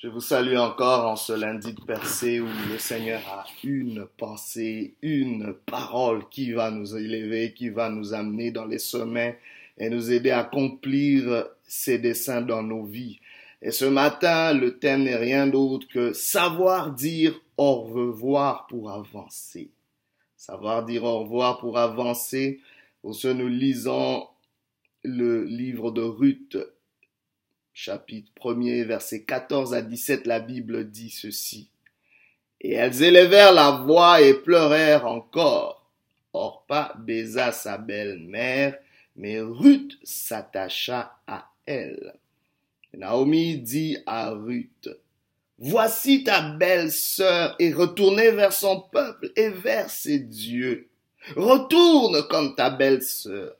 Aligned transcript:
Je 0.00 0.06
vous 0.06 0.20
salue 0.20 0.56
encore 0.56 1.08
en 1.08 1.16
ce 1.16 1.32
lundi 1.32 1.72
de 1.72 1.80
percée 1.80 2.38
où 2.38 2.46
le 2.70 2.78
Seigneur 2.78 3.20
a 3.32 3.44
une 3.64 4.06
pensée, 4.16 4.94
une 5.02 5.54
parole 5.66 6.28
qui 6.28 6.52
va 6.52 6.70
nous 6.70 6.96
élever, 6.96 7.52
qui 7.52 7.68
va 7.68 7.90
nous 7.90 8.14
amener 8.14 8.52
dans 8.52 8.64
les 8.64 8.78
sommets 8.78 9.40
et 9.76 9.90
nous 9.90 10.12
aider 10.12 10.30
à 10.30 10.38
accomplir 10.38 11.48
ses 11.66 11.98
desseins 11.98 12.42
dans 12.42 12.62
nos 12.62 12.84
vies. 12.84 13.18
Et 13.60 13.72
ce 13.72 13.86
matin, 13.86 14.52
le 14.52 14.78
thème 14.78 15.02
n'est 15.02 15.16
rien 15.16 15.48
d'autre 15.48 15.88
que 15.88 16.12
savoir 16.12 16.92
dire 16.92 17.34
au 17.56 17.80
revoir 17.80 18.68
pour 18.68 18.92
avancer. 18.92 19.68
Savoir 20.36 20.84
dire 20.84 21.02
au 21.02 21.24
revoir 21.24 21.58
pour 21.58 21.76
avancer. 21.76 22.60
Pour 23.02 23.16
ce, 23.16 23.26
nous 23.26 23.48
lisons 23.48 24.28
le 25.02 25.42
livre 25.42 25.90
de 25.90 26.02
Ruth 26.02 26.56
chapitre 27.78 28.32
1er, 28.42 28.82
verset 28.82 29.22
14 29.22 29.72
à 29.72 29.82
17, 29.82 30.26
la 30.26 30.40
Bible 30.40 30.90
dit 30.90 31.10
ceci. 31.10 31.68
Et 32.60 32.72
elles 32.72 33.04
élevèrent 33.04 33.52
la 33.52 33.70
voix 33.70 34.20
et 34.20 34.34
pleurèrent 34.34 35.06
encore. 35.06 35.88
Orpa 36.32 36.92
baisa 36.98 37.52
sa 37.52 37.78
belle-mère, 37.78 38.76
mais 39.14 39.40
Ruth 39.40 39.96
s'attacha 40.02 41.20
à 41.28 41.52
elle. 41.66 42.14
Naomi 42.94 43.58
dit 43.58 43.98
à 44.06 44.30
Ruth, 44.30 44.88
Voici 45.58 46.24
ta 46.24 46.40
belle-sœur 46.40 47.54
et 47.60 47.72
retournez 47.72 48.32
vers 48.32 48.52
son 48.52 48.80
peuple 48.80 49.30
et 49.36 49.50
vers 49.50 49.88
ses 49.88 50.18
dieux. 50.18 50.88
Retourne 51.36 52.26
comme 52.26 52.56
ta 52.56 52.70
belle-sœur. 52.70 53.54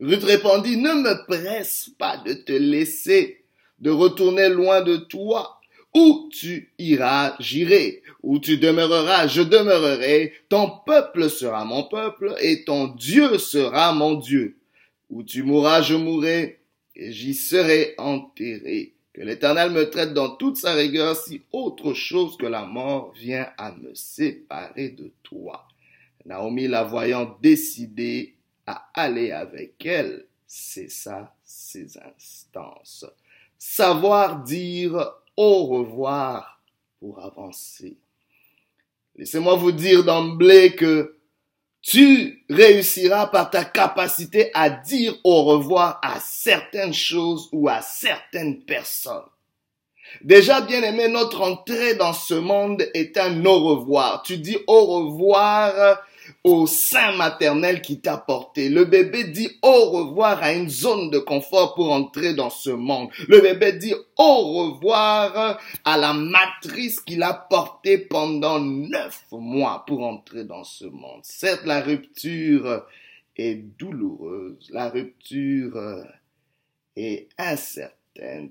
Ruth 0.00 0.24
répondit, 0.24 0.76
Ne 0.76 0.92
me 0.92 1.24
presse 1.24 1.90
pas 1.98 2.18
de 2.18 2.34
te 2.34 2.52
laisser 2.52 3.43
de 3.78 3.90
retourner 3.90 4.48
loin 4.48 4.82
de 4.82 4.96
toi. 4.96 5.60
Où 5.94 6.28
tu 6.32 6.72
iras, 6.78 7.36
j'irai. 7.38 8.02
Où 8.22 8.40
tu 8.40 8.58
demeureras, 8.58 9.28
je 9.28 9.42
demeurerai. 9.42 10.32
Ton 10.48 10.70
peuple 10.84 11.30
sera 11.30 11.64
mon 11.64 11.84
peuple 11.84 12.34
et 12.40 12.64
ton 12.64 12.88
Dieu 12.88 13.38
sera 13.38 13.92
mon 13.92 14.14
Dieu. 14.14 14.56
Où 15.08 15.22
tu 15.22 15.44
mourras, 15.44 15.82
je 15.82 15.94
mourrai 15.94 16.58
et 16.96 17.12
j'y 17.12 17.34
serai 17.34 17.94
enterré. 17.98 18.92
Que 19.12 19.22
l'Éternel 19.22 19.70
me 19.70 19.88
traite 19.88 20.12
dans 20.12 20.30
toute 20.30 20.56
sa 20.56 20.74
rigueur 20.74 21.14
si 21.14 21.42
autre 21.52 21.94
chose 21.94 22.36
que 22.36 22.46
la 22.46 22.64
mort 22.64 23.12
vient 23.12 23.46
à 23.56 23.70
me 23.70 23.94
séparer 23.94 24.88
de 24.88 25.12
toi. 25.22 25.68
Naomi, 26.26 26.66
la 26.66 26.82
voyant 26.82 27.36
décidée 27.40 28.34
à 28.66 28.88
aller 28.94 29.30
avec 29.30 29.86
elle, 29.86 30.26
cessa 30.46 31.34
ses 31.44 31.98
instances 31.98 33.06
savoir 33.66 34.42
dire 34.42 35.10
au 35.36 35.64
revoir 35.64 36.60
pour 37.00 37.24
avancer. 37.24 37.96
Laissez-moi 39.16 39.56
vous 39.56 39.72
dire 39.72 40.04
d'emblée 40.04 40.76
que 40.76 41.16
tu 41.80 42.44
réussiras 42.50 43.26
par 43.28 43.50
ta 43.50 43.64
capacité 43.64 44.50
à 44.52 44.68
dire 44.68 45.14
au 45.24 45.44
revoir 45.44 45.98
à 46.02 46.20
certaines 46.20 46.92
choses 46.92 47.48
ou 47.52 47.68
à 47.68 47.80
certaines 47.80 48.64
personnes. 48.64 49.24
Déjà, 50.22 50.60
bien 50.60 50.82
aimé, 50.82 51.08
notre 51.08 51.40
entrée 51.40 51.94
dans 51.94 52.12
ce 52.12 52.34
monde 52.34 52.86
est 52.92 53.16
un 53.16 53.44
au 53.46 53.76
revoir. 53.76 54.22
Tu 54.22 54.36
dis 54.36 54.58
au 54.66 54.84
revoir 54.84 55.98
au 56.44 56.66
sein 56.66 57.16
maternel 57.16 57.80
qui 57.80 58.00
t'a 58.00 58.18
porté. 58.18 58.68
Le 58.68 58.84
bébé 58.84 59.24
dit 59.24 59.50
au 59.62 59.90
revoir 59.90 60.42
à 60.42 60.52
une 60.52 60.68
zone 60.68 61.10
de 61.10 61.18
confort 61.18 61.74
pour 61.74 61.90
entrer 61.90 62.34
dans 62.34 62.50
ce 62.50 62.68
monde. 62.68 63.08
Le 63.28 63.40
bébé 63.40 63.72
dit 63.72 63.94
au 64.18 64.42
revoir 64.52 65.58
à 65.84 65.96
la 65.96 66.12
matrice 66.12 67.00
qu'il 67.00 67.22
a 67.22 67.32
portée 67.32 67.96
pendant 67.96 68.60
neuf 68.60 69.24
mois 69.32 69.84
pour 69.86 70.04
entrer 70.04 70.44
dans 70.44 70.64
ce 70.64 70.84
monde. 70.84 71.20
Certes, 71.22 71.64
la 71.64 71.80
rupture 71.80 72.84
est 73.36 73.54
douloureuse. 73.54 74.68
La 74.70 74.90
rupture 74.90 76.04
est 76.94 77.28
incertaine 77.38 78.03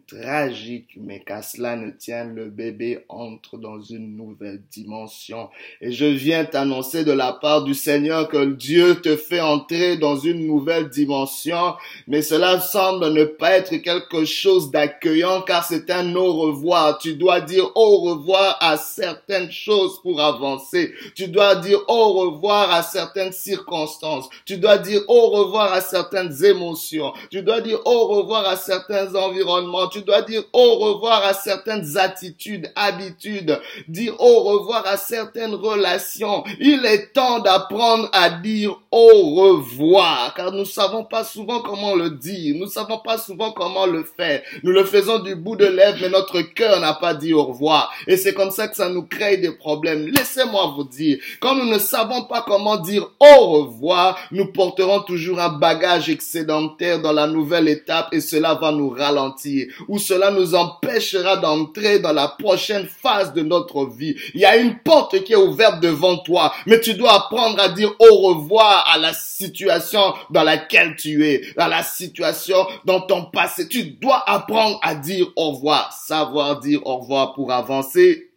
tragique, 0.07 0.90
mais 0.97 1.22
qu'à 1.22 1.41
cela 1.41 1.78
ne 1.78 1.91
tienne, 1.91 2.35
le 2.35 2.50
bébé 2.50 3.06
entre 3.07 3.57
dans 3.57 3.79
une 3.79 4.18
nouvelle 4.18 4.62
dimension. 4.72 5.50
Et 5.79 5.91
je 5.91 6.06
viens 6.06 6.44
t'annoncer 6.44 7.06
de 7.06 7.13
la 7.13 7.31
part 7.31 7.63
du 7.63 7.73
Seigneur 7.73 8.28
que 8.28 8.46
Dieu 8.46 8.96
te 8.96 9.16
fait 9.16 9.40
entrer 9.40 9.97
dans 9.97 10.18
une 10.18 10.46
nouvelle 10.47 10.90
dimension, 10.90 11.75
mais 12.07 12.22
cela 12.22 12.59
semble 12.59 13.13
ne 13.13 13.23
pas 13.23 13.52
être 13.52 13.78
quelque 13.78 14.25
chose 14.25 14.69
d'accueillant 14.69 15.41
car 15.44 15.63
c'est 15.63 15.90
un 15.90 16.13
au 16.16 16.34
revoir. 16.34 16.97
Tu 16.97 17.16
dois 17.16 17.40
dire 17.40 17.72
au 17.75 18.00
revoir 18.00 18.57
à 18.59 18.75
certaines 18.75 19.52
choses 19.52 20.02
pour 20.02 20.19
avancer. 20.19 20.94
Tu 21.16 21.29
dois 21.29 21.56
dire 21.56 21.79
au 21.88 22.13
revoir 22.13 22.69
à 22.72 22.84
certaines 22.84 23.31
circonstances. 23.31 24.29
Tu 24.46 24.57
dois 24.57 24.78
dire 24.78 25.02
au 25.07 25.29
revoir 25.29 25.72
à 25.72 25.79
certaines 25.79 26.44
émotions. 26.44 27.13
Tu 27.31 27.41
dois 27.41 27.62
dire 27.62 27.79
au 27.85 28.07
revoir 28.07 28.46
à 28.46 28.57
certains 28.57 29.16
environnements 29.16 29.53
tu 29.91 30.02
dois 30.02 30.22
dire 30.22 30.44
au 30.53 30.75
revoir 30.75 31.24
à 31.25 31.34
certaines 31.34 31.97
attitudes, 31.97 32.72
habitudes, 32.75 33.59
dire 33.88 34.16
au 34.19 34.44
revoir 34.44 34.86
à 34.86 34.97
certaines 34.97 35.53
relations. 35.53 36.44
Il 36.59 36.86
est 36.86 37.14
temps 37.14 37.40
d'apprendre 37.40 38.09
à 38.14 38.30
dire 38.30 38.80
au 38.91 39.36
revoir, 39.36 40.34
car 40.36 40.52
nous 40.52 40.66
savons 40.66 41.03
pas 41.03 41.24
souvent 41.24 41.62
comment 41.62 41.96
le 41.96 42.12
dire, 42.12 42.56
nous 42.58 42.68
savons 42.68 43.00
pas 43.00 43.18
souvent 43.18 43.52
comment 43.52 43.86
le 43.86 44.03
faire. 44.03 44.41
Nous 44.64 44.72
le 44.72 44.84
faisons 44.84 45.19
du 45.19 45.36
bout 45.36 45.56
de 45.56 45.66
lèvres, 45.66 45.97
mais 46.02 46.09
notre 46.09 46.41
cœur 46.41 46.80
n'a 46.80 46.94
pas 46.94 47.14
dit 47.14 47.34
au 47.34 47.44
revoir. 47.44 47.91
Et 48.08 48.18
c'est 48.18 48.34
comme 48.34 48.52
ça 48.52 48.68
que 48.68 48.75
ça 48.75 48.90
nous 48.90 49.03
crée 49.03 49.38
des 49.38 49.52
problèmes. 49.52 50.08
Laissez-moi 50.08 50.74
vous 50.75 50.84
dire, 50.84 51.18
quand 51.40 51.56
nous 51.56 51.70
ne 51.70 51.80
savons 51.80 52.24
pas 52.24 52.44
comment 52.46 52.78
dire 52.78 53.09
au 53.20 53.47
revoir, 53.47 54.18
nous 54.31 54.52
porterons 54.52 55.02
toujours 55.02 55.40
un 55.40 55.50
bagage 55.50 56.09
excédentaire 56.09 57.02
dans 57.02 57.14
la 57.14 57.28
nouvelle 57.28 57.68
étape 57.68 58.09
et 58.12 58.22
cela 58.22 58.53
va 58.56 58.72
nous 58.72 58.90
ralentir 58.90 59.43
où 59.88 60.00
cela 60.00 60.31
nous 60.31 60.56
empêchera 60.56 61.38
d'entrer 61.38 62.00
dans 62.00 62.14
la 62.14 62.28
prochaine 62.28 62.86
phase 62.86 63.34
de 63.34 63.42
notre 63.42 63.86
vie. 63.86 64.16
Il 64.34 64.42
y 64.42 64.46
a 64.46 64.58
une 64.58 64.80
porte 64.80 65.24
qui 65.24 65.34
est 65.34 65.38
ouverte 65.38 65.81
devant 65.81 66.18
toi, 66.18 66.54
mais 66.66 66.80
tu 66.80 66.94
dois 66.94 67.14
apprendre 67.14 67.59
à 67.59 67.70
dire 67.70 67.94
au 68.00 68.16
revoir 68.18 68.86
à 68.92 68.98
la 68.98 69.14
situation 69.14 70.14
dans 70.30 70.44
laquelle 70.44 70.96
tu 70.96 71.28
es, 71.28 71.42
à 71.58 71.68
la 71.68 71.84
situation 71.84 72.66
dans 72.86 73.02
ton 73.02 73.26
passé. 73.26 73.68
Tu 73.68 73.84
dois 73.84 74.24
apprendre 74.30 74.80
à 74.82 74.96
dire 74.96 75.28
au 75.36 75.52
revoir, 75.52 75.94
savoir 75.94 76.59
dire 76.59 76.86
au 76.86 76.98
revoir 76.98 77.34
pour 77.34 77.52
avancer 77.52 78.33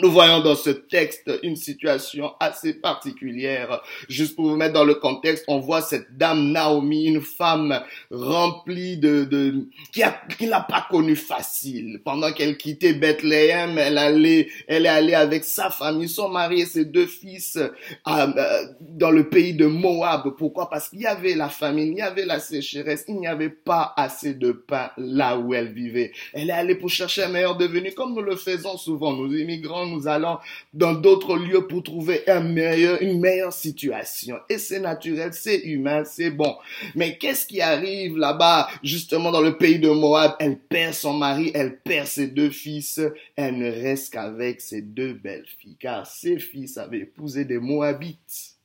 nous 0.00 0.10
voyons 0.10 0.40
dans 0.40 0.54
ce 0.54 0.70
texte 0.70 1.30
une 1.42 1.56
situation 1.56 2.32
assez 2.40 2.72
particulière. 2.72 3.82
Juste 4.08 4.36
pour 4.36 4.46
vous 4.48 4.56
mettre 4.56 4.72
dans 4.72 4.84
le 4.84 4.94
contexte, 4.94 5.44
on 5.48 5.58
voit 5.58 5.82
cette 5.82 6.16
dame 6.16 6.50
Naomi, 6.50 7.04
une 7.04 7.20
femme 7.20 7.78
remplie 8.10 8.96
de, 8.96 9.24
de 9.24 9.66
qui 9.92 10.02
a, 10.02 10.18
qui 10.38 10.48
pas 10.48 10.86
connue 10.90 11.14
facile. 11.14 12.00
Pendant 12.06 12.32
qu'elle 12.32 12.56
quittait 12.56 12.94
Bethléem, 12.94 13.76
elle 13.76 13.98
allait, 13.98 14.48
elle 14.66 14.86
est 14.86 14.88
allée 14.88 15.14
avec 15.14 15.44
sa 15.44 15.68
famille, 15.68 16.08
son 16.08 16.30
mari 16.30 16.62
et 16.62 16.66
ses 16.66 16.86
deux 16.86 17.06
fils 17.06 17.56
euh, 17.56 17.68
euh, 18.08 18.66
dans 18.80 19.10
le 19.10 19.28
pays 19.28 19.52
de 19.52 19.66
Moab. 19.66 20.34
Pourquoi? 20.38 20.70
Parce 20.70 20.88
qu'il 20.88 21.00
y 21.00 21.06
avait 21.06 21.34
la 21.34 21.50
famine, 21.50 21.92
il 21.92 21.98
y 21.98 22.02
avait 22.02 22.24
la 22.24 22.40
sécheresse, 22.40 23.04
il 23.08 23.16
n'y 23.16 23.26
avait 23.26 23.50
pas 23.50 23.92
assez 23.98 24.32
de 24.32 24.52
pain 24.52 24.90
là 24.96 25.36
où 25.36 25.52
elle 25.52 25.70
vivait. 25.70 26.12
Elle 26.32 26.48
est 26.48 26.54
allée 26.54 26.76
pour 26.76 26.88
chercher 26.88 27.24
un 27.24 27.28
meilleur 27.28 27.58
devenu, 27.58 27.92
comme 27.92 28.14
nous 28.14 28.22
le 28.22 28.36
faisons 28.36 28.78
souvent, 28.78 29.12
nous 29.12 29.30
immigrants 29.34 29.81
nous 29.86 30.08
allons 30.08 30.38
dans 30.72 30.92
d'autres 30.92 31.36
lieux 31.36 31.66
pour 31.66 31.82
trouver 31.82 32.22
une 32.28 33.20
meilleure 33.20 33.52
situation. 33.52 34.38
Et 34.48 34.58
c'est 34.58 34.80
naturel, 34.80 35.32
c'est 35.32 35.60
humain, 35.60 36.04
c'est 36.04 36.30
bon. 36.30 36.56
Mais 36.94 37.18
qu'est-ce 37.18 37.46
qui 37.46 37.60
arrive 37.60 38.16
là-bas, 38.16 38.68
justement 38.82 39.30
dans 39.30 39.40
le 39.40 39.56
pays 39.56 39.78
de 39.78 39.90
Moab 39.90 40.34
Elle 40.38 40.58
perd 40.58 40.94
son 40.94 41.14
mari, 41.14 41.50
elle 41.54 41.78
perd 41.78 42.06
ses 42.06 42.28
deux 42.28 42.50
fils, 42.50 43.00
elle 43.36 43.58
ne 43.58 43.70
reste 43.70 44.12
qu'avec 44.12 44.60
ses 44.60 44.82
deux 44.82 45.14
belles 45.14 45.46
filles, 45.58 45.76
car 45.78 46.06
ses 46.06 46.38
fils 46.38 46.78
avaient 46.78 47.00
épousé 47.00 47.44
des 47.44 47.58
Moabites. 47.58 48.56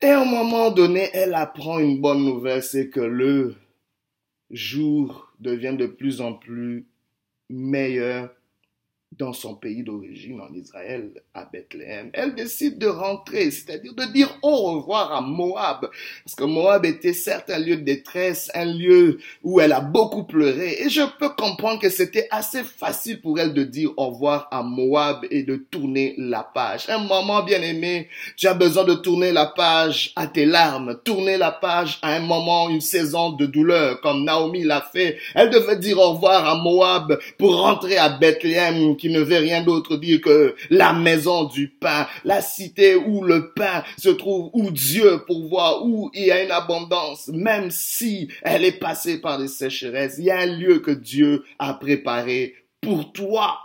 Et 0.00 0.08
à 0.08 0.20
un 0.20 0.24
moment 0.24 0.70
donné, 0.70 1.08
elle 1.14 1.34
apprend 1.34 1.78
une 1.78 2.00
bonne 2.00 2.24
nouvelle, 2.24 2.62
c'est 2.62 2.90
que 2.90 3.00
le 3.00 3.54
jour 4.50 5.32
devient 5.40 5.74
de 5.76 5.86
plus 5.86 6.20
en 6.20 6.34
plus 6.34 6.86
meilleur 7.48 8.30
dans 9.18 9.32
son 9.32 9.54
pays 9.54 9.82
d'origine, 9.82 10.40
en 10.40 10.52
Israël, 10.54 11.10
à 11.34 11.44
Bethléem. 11.44 12.10
Elle 12.12 12.34
décide 12.34 12.78
de 12.78 12.86
rentrer, 12.86 13.50
c'est-à-dire 13.50 13.94
de 13.94 14.12
dire 14.12 14.36
au 14.42 14.56
revoir 14.72 15.12
à 15.12 15.20
Moab, 15.20 15.88
parce 16.24 16.34
que 16.36 16.44
Moab 16.44 16.84
était 16.84 17.12
certes 17.12 17.50
un 17.50 17.58
lieu 17.58 17.76
de 17.76 17.82
détresse, 17.82 18.50
un 18.54 18.64
lieu 18.64 19.18
où 19.42 19.60
elle 19.60 19.72
a 19.72 19.80
beaucoup 19.80 20.24
pleuré, 20.24 20.76
et 20.80 20.88
je 20.88 21.02
peux 21.18 21.30
comprendre 21.30 21.80
que 21.80 21.90
c'était 21.90 22.28
assez 22.30 22.64
facile 22.64 23.20
pour 23.20 23.38
elle 23.38 23.54
de 23.54 23.62
dire 23.62 23.92
au 23.96 24.10
revoir 24.10 24.48
à 24.50 24.62
Moab 24.62 25.24
et 25.30 25.42
de 25.42 25.56
tourner 25.56 26.14
la 26.18 26.42
page. 26.42 26.88
Un 26.88 26.98
moment 26.98 27.42
bien 27.42 27.62
aimé, 27.62 28.08
tu 28.36 28.46
as 28.48 28.54
besoin 28.54 28.84
de 28.84 28.94
tourner 28.94 29.32
la 29.32 29.46
page 29.46 30.12
à 30.16 30.26
tes 30.26 30.46
larmes, 30.46 30.98
tourner 31.04 31.36
la 31.36 31.52
page 31.52 31.98
à 32.02 32.14
un 32.14 32.20
moment, 32.20 32.68
une 32.68 32.80
saison 32.80 33.30
de 33.30 33.46
douleur, 33.46 34.00
comme 34.00 34.24
Naomi 34.24 34.64
l'a 34.64 34.80
fait. 34.80 35.18
Elle 35.34 35.50
devait 35.50 35.76
dire 35.76 35.98
au 35.98 36.12
revoir 36.12 36.46
à 36.46 36.56
Moab 36.56 37.18
pour 37.38 37.56
rentrer 37.56 37.96
à 37.96 38.08
Bethléem, 38.08 38.96
qui 39.04 39.10
ne 39.10 39.20
veut 39.20 39.36
rien 39.36 39.62
d'autre 39.62 39.98
dire 39.98 40.22
que 40.22 40.54
la 40.70 40.94
maison 40.94 41.44
du 41.44 41.68
pain, 41.68 42.08
la 42.24 42.40
cité 42.40 42.96
où 42.96 43.22
le 43.22 43.52
pain 43.52 43.84
se 43.98 44.08
trouve, 44.08 44.48
où 44.54 44.70
Dieu 44.70 45.24
pourvoit, 45.26 45.84
où 45.84 46.10
il 46.14 46.24
y 46.24 46.30
a 46.30 46.42
une 46.42 46.50
abondance, 46.50 47.28
même 47.28 47.70
si 47.70 48.28
elle 48.40 48.64
est 48.64 48.78
passée 48.78 49.20
par 49.20 49.36
des 49.36 49.48
sécheresses, 49.48 50.14
il 50.16 50.24
y 50.24 50.30
a 50.30 50.38
un 50.38 50.46
lieu 50.46 50.78
que 50.78 50.90
Dieu 50.90 51.44
a 51.58 51.74
préparé 51.74 52.54
pour 52.80 53.12
toi. 53.12 53.58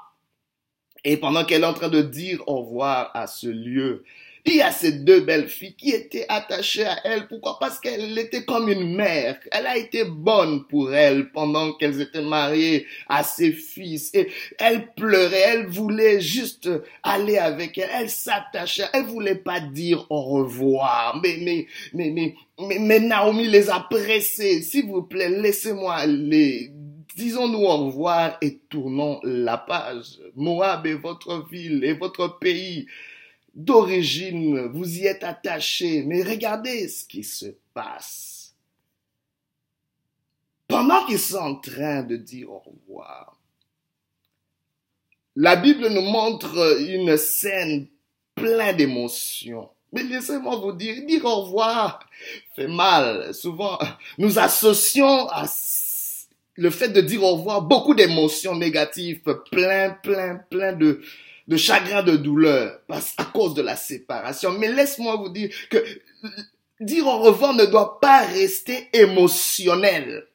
Et 1.06 1.16
pendant 1.16 1.46
qu'elle 1.46 1.62
est 1.62 1.68
en 1.68 1.74
train 1.74 1.88
de 1.88 2.02
dire 2.02 2.44
au 2.46 2.64
revoir 2.64 3.12
à 3.14 3.26
ce 3.26 3.48
lieu, 3.48 4.04
il 4.46 4.56
y 4.56 4.62
a 4.62 4.72
ces 4.72 4.92
deux 4.92 5.22
belles 5.22 5.50
filles 5.50 5.76
qui 5.76 5.92
étaient 5.92 6.26
attachées 6.30 6.86
à 6.86 6.98
elle. 7.04 7.28
Pourquoi? 7.28 7.58
Parce 7.60 7.80
qu'elle 7.80 8.18
était 8.18 8.46
comme 8.46 8.70
une 8.70 8.96
mère. 8.96 9.38
Elle 9.52 9.68
a 9.68 9.78
été 9.78 10.06
bonne 10.06 10.66
pour 10.68 10.94
elle 10.94 11.32
pendant 11.32 11.74
qu'elles 11.74 12.02
étaient 12.02 12.22
mariées 12.22 12.86
à 13.08 13.24
ses 13.24 13.52
fils. 13.52 14.12
Et 14.14 14.30
elle 14.58 14.94
pleurait, 14.94 15.44
elle 15.48 15.68
voulait 15.68 16.22
juste 16.22 16.70
aller 17.04 17.38
avec 17.38 17.78
elle. 17.78 17.90
Elle 17.94 18.10
s'attachait, 18.10 18.86
elle 18.94 19.06
voulait 19.06 19.36
pas 19.36 19.60
dire 19.60 20.06
au 20.10 20.22
revoir. 20.22 21.20
Mais, 21.22 21.38
mais, 21.42 21.68
mais, 21.94 22.36
mais, 22.60 22.80
mais, 22.80 23.00
Naomi 23.00 23.48
les 23.48 23.70
a 23.70 23.86
pressés. 23.90 24.62
S'il 24.62 24.86
vous 24.86 25.04
plaît, 25.04 25.30
laissez-moi 25.30 25.94
aller 25.94 26.72
disons-nous 27.16 27.60
au 27.60 27.88
revoir 27.88 28.38
et 28.42 28.60
tournons 28.70 29.20
la 29.24 29.58
page. 29.58 30.20
Moab 30.38 30.88
est 30.88 30.94
votre 30.94 31.46
ville 31.50 31.84
et 31.84 31.92
votre 31.92 32.40
pays 32.40 32.88
d'origine, 33.60 34.68
vous 34.68 35.00
y 35.00 35.06
êtes 35.06 35.24
attaché, 35.24 36.04
mais 36.04 36.24
regardez 36.24 36.88
ce 36.88 37.06
qui 37.06 37.24
se 37.24 37.48
passe. 37.74 38.56
Pendant 40.68 41.06
qu'ils 41.06 41.20
sont 41.20 41.38
en 41.38 41.56
train 41.56 42.04
de 42.04 42.16
dire 42.16 42.52
au 42.52 42.60
revoir, 42.60 43.38
la 45.36 45.56
Bible 45.58 45.90
nous 45.90 46.02
montre 46.02 46.80
une 46.82 47.18
scène 47.18 47.88
pleine 48.36 48.78
d'émotions. 48.78 49.70
Mais 49.92 50.04
laissez-moi 50.04 50.56
vous 50.58 50.74
dire, 50.74 51.06
dire 51.06 51.26
au 51.26 51.42
revoir 51.42 52.00
fait 52.56 52.68
mal. 52.68 53.34
Souvent, 53.34 53.78
nous 54.18 54.40
associons 54.40 55.28
à 55.30 55.46
le 56.56 56.70
fait 56.70 56.90
de 56.90 57.02
dire 57.02 57.24
au 57.24 57.36
revoir 57.36 57.62
beaucoup 57.62 57.96
d'émotions 57.96 58.56
négatives, 58.56 59.22
plein, 59.50 59.92
plein, 60.04 60.36
plein 60.50 60.74
de, 60.74 61.02
de 61.50 61.57
chagrin, 61.57 62.04
de 62.04 62.16
douleur, 62.16 62.80
à 63.18 63.25
cause 63.25 63.56
de 63.56 63.63
la 63.63 63.75
séparation. 63.75 64.51
Mais 64.51 64.72
laisse-moi 64.72 65.16
vous 65.16 65.30
dire 65.30 65.50
que 65.69 65.84
dire 66.80 67.07
au 67.07 67.18
revoir 67.19 67.54
ne 67.54 67.66
doit 67.66 68.00
pas 68.00 68.19
rester 68.19 68.88
émotionnel. 68.94 70.28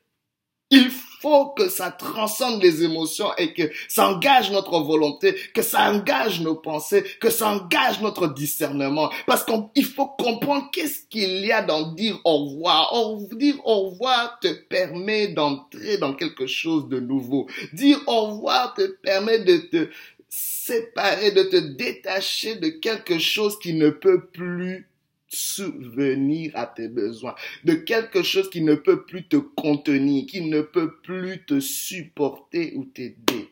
Il 0.70 0.90
faut 1.20 1.50
que 1.50 1.68
ça 1.68 1.92
transcende 1.92 2.60
les 2.60 2.82
émotions 2.82 3.28
et 3.38 3.54
que 3.54 3.70
ça 3.88 4.08
engage 4.08 4.50
notre 4.50 4.80
volonté, 4.80 5.36
que 5.54 5.62
ça 5.62 5.92
engage 5.92 6.40
nos 6.40 6.56
pensées, 6.56 7.04
que 7.20 7.30
ça 7.30 7.48
engage 7.48 8.00
notre 8.00 8.26
discernement. 8.26 9.08
Parce 9.26 9.44
qu'il 9.44 9.84
faut 9.84 10.08
comprendre 10.08 10.68
qu'est-ce 10.72 11.06
qu'il 11.08 11.46
y 11.46 11.52
a 11.52 11.62
dans 11.62 11.92
dire 11.92 12.18
au 12.24 12.46
revoir. 12.46 12.92
dire 13.36 13.54
au 13.64 13.90
revoir 13.90 14.38
te 14.40 14.52
permet 14.52 15.28
d'entrer 15.28 15.96
dans 15.98 16.14
quelque 16.14 16.48
chose 16.48 16.88
de 16.88 16.98
nouveau. 16.98 17.46
Dire 17.72 18.00
au 18.08 18.32
revoir 18.32 18.74
te 18.74 18.82
permet 18.82 19.38
de 19.38 19.58
te 19.58 19.88
séparer, 20.34 21.30
de 21.30 21.42
te 21.42 21.56
détacher 21.56 22.56
de 22.56 22.68
quelque 22.68 23.18
chose 23.18 23.58
qui 23.58 23.74
ne 23.74 23.90
peut 23.90 24.26
plus 24.26 24.88
souvenir 25.28 26.52
à 26.54 26.66
tes 26.66 26.88
besoins, 26.88 27.34
de 27.64 27.74
quelque 27.74 28.22
chose 28.22 28.50
qui 28.50 28.62
ne 28.62 28.74
peut 28.74 29.04
plus 29.04 29.26
te 29.26 29.36
contenir, 29.36 30.26
qui 30.26 30.40
ne 30.42 30.62
peut 30.62 30.96
plus 31.02 31.44
te 31.44 31.60
supporter 31.60 32.72
ou 32.76 32.84
t'aider. 32.84 33.50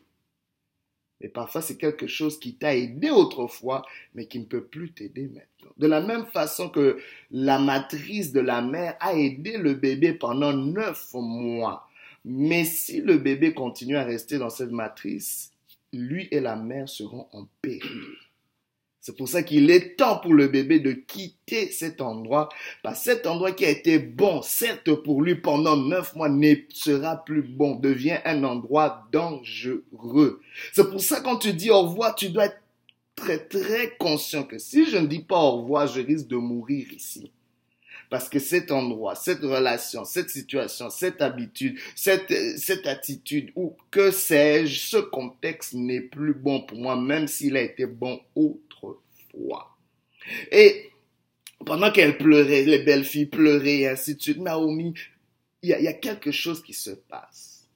Et 1.21 1.29
parfois, 1.29 1.61
c'est 1.61 1.77
quelque 1.77 2.07
chose 2.07 2.37
qui 2.37 2.55
t'a 2.55 2.75
aidé 2.75 3.09
autrefois, 3.09 3.85
mais 4.13 4.25
qui 4.25 4.39
ne 4.39 4.45
peut 4.45 4.65
plus 4.65 4.91
t'aider 4.91 5.29
maintenant. 5.33 5.71
De 5.77 5.87
la 5.87 6.01
même 6.01 6.25
façon 6.25 6.67
que 6.67 6.97
la 7.31 7.59
matrice 7.59 8.33
de 8.33 8.41
la 8.41 8.61
mère 8.61 8.97
a 8.99 9.13
aidé 9.15 9.57
le 9.57 9.73
bébé 9.73 10.13
pendant 10.13 10.51
neuf 10.51 11.13
mois. 11.13 11.87
Mais 12.25 12.65
si 12.65 12.99
le 12.99 13.17
bébé 13.17 13.53
continue 13.53 13.95
à 13.95 14.03
rester 14.03 14.37
dans 14.37 14.49
cette 14.49 14.71
matrice, 14.71 15.52
lui 15.93 16.27
et 16.31 16.39
la 16.39 16.55
mère 16.55 16.89
seront 16.89 17.27
en 17.31 17.47
péril. 17.61 18.17
C'est 19.05 19.17
pour 19.17 19.27
ça 19.27 19.43
qu'il 19.43 19.69
est 19.69 19.97
temps 19.97 20.19
pour 20.19 20.33
le 20.33 20.47
bébé 20.47 20.79
de 20.79 20.93
quitter 20.93 21.69
cet 21.69 21.99
endroit. 21.99 22.47
Parce 22.83 22.99
que 22.99 23.11
cet 23.11 23.27
endroit 23.27 23.51
qui 23.51 23.65
a 23.65 23.69
été 23.69 23.99
bon, 23.99 24.41
certes 24.41 24.93
pour 24.93 25.21
lui 25.21 25.35
pendant 25.35 25.75
neuf 25.75 26.15
mois, 26.15 26.29
ne 26.29 26.55
sera 26.69 27.17
plus 27.17 27.41
bon, 27.41 27.75
devient 27.75 28.19
un 28.23 28.45
endroit 28.45 29.05
dangereux. 29.11 30.41
C'est 30.71 30.89
pour 30.89 31.01
ça 31.01 31.19
quand 31.19 31.35
tu 31.35 31.53
dis 31.53 31.69
au 31.69 31.81
revoir, 31.81 32.15
tu 32.15 32.29
dois 32.29 32.45
être 32.45 32.61
très 33.15 33.39
très 33.39 33.93
conscient 33.97 34.43
que 34.43 34.57
si 34.57 34.85
je 34.85 34.95
ne 34.95 35.07
dis 35.07 35.19
pas 35.19 35.37
au 35.37 35.63
revoir, 35.63 35.87
je 35.87 35.99
risque 35.99 36.27
de 36.27 36.37
mourir 36.37 36.87
ici. 36.93 37.29
Parce 38.13 38.29
que 38.29 38.37
cet 38.37 38.71
endroit, 38.71 39.15
cette 39.15 39.41
relation, 39.41 40.05
cette 40.05 40.29
situation, 40.29 40.91
cette 40.91 41.19
habitude, 41.23 41.79
cette, 41.95 42.31
cette 42.59 42.85
attitude, 42.85 43.51
ou 43.55 43.75
que 43.89 44.11
sais-je, 44.11 44.81
ce 44.81 44.97
contexte 44.97 45.73
n'est 45.73 45.99
plus 45.99 46.35
bon 46.35 46.61
pour 46.61 46.77
moi, 46.77 46.95
même 46.95 47.27
s'il 47.27 47.57
a 47.57 47.61
été 47.63 47.87
bon 47.87 48.21
autrefois. 48.35 49.75
Et 50.51 50.91
pendant 51.65 51.91
qu'elle 51.91 52.19
pleurait, 52.19 52.65
les 52.65 52.83
belles 52.83 53.03
filles 53.03 53.25
pleuraient 53.25 53.79
et 53.79 53.87
ainsi 53.87 54.13
de 54.13 54.21
suite, 54.21 54.37
Naomi, 54.37 54.93
il 55.63 55.71
y, 55.71 55.73
il 55.73 55.83
y 55.83 55.87
a 55.87 55.93
quelque 55.93 56.29
chose 56.29 56.61
qui 56.61 56.73
se 56.73 56.91
passe. 56.91 57.67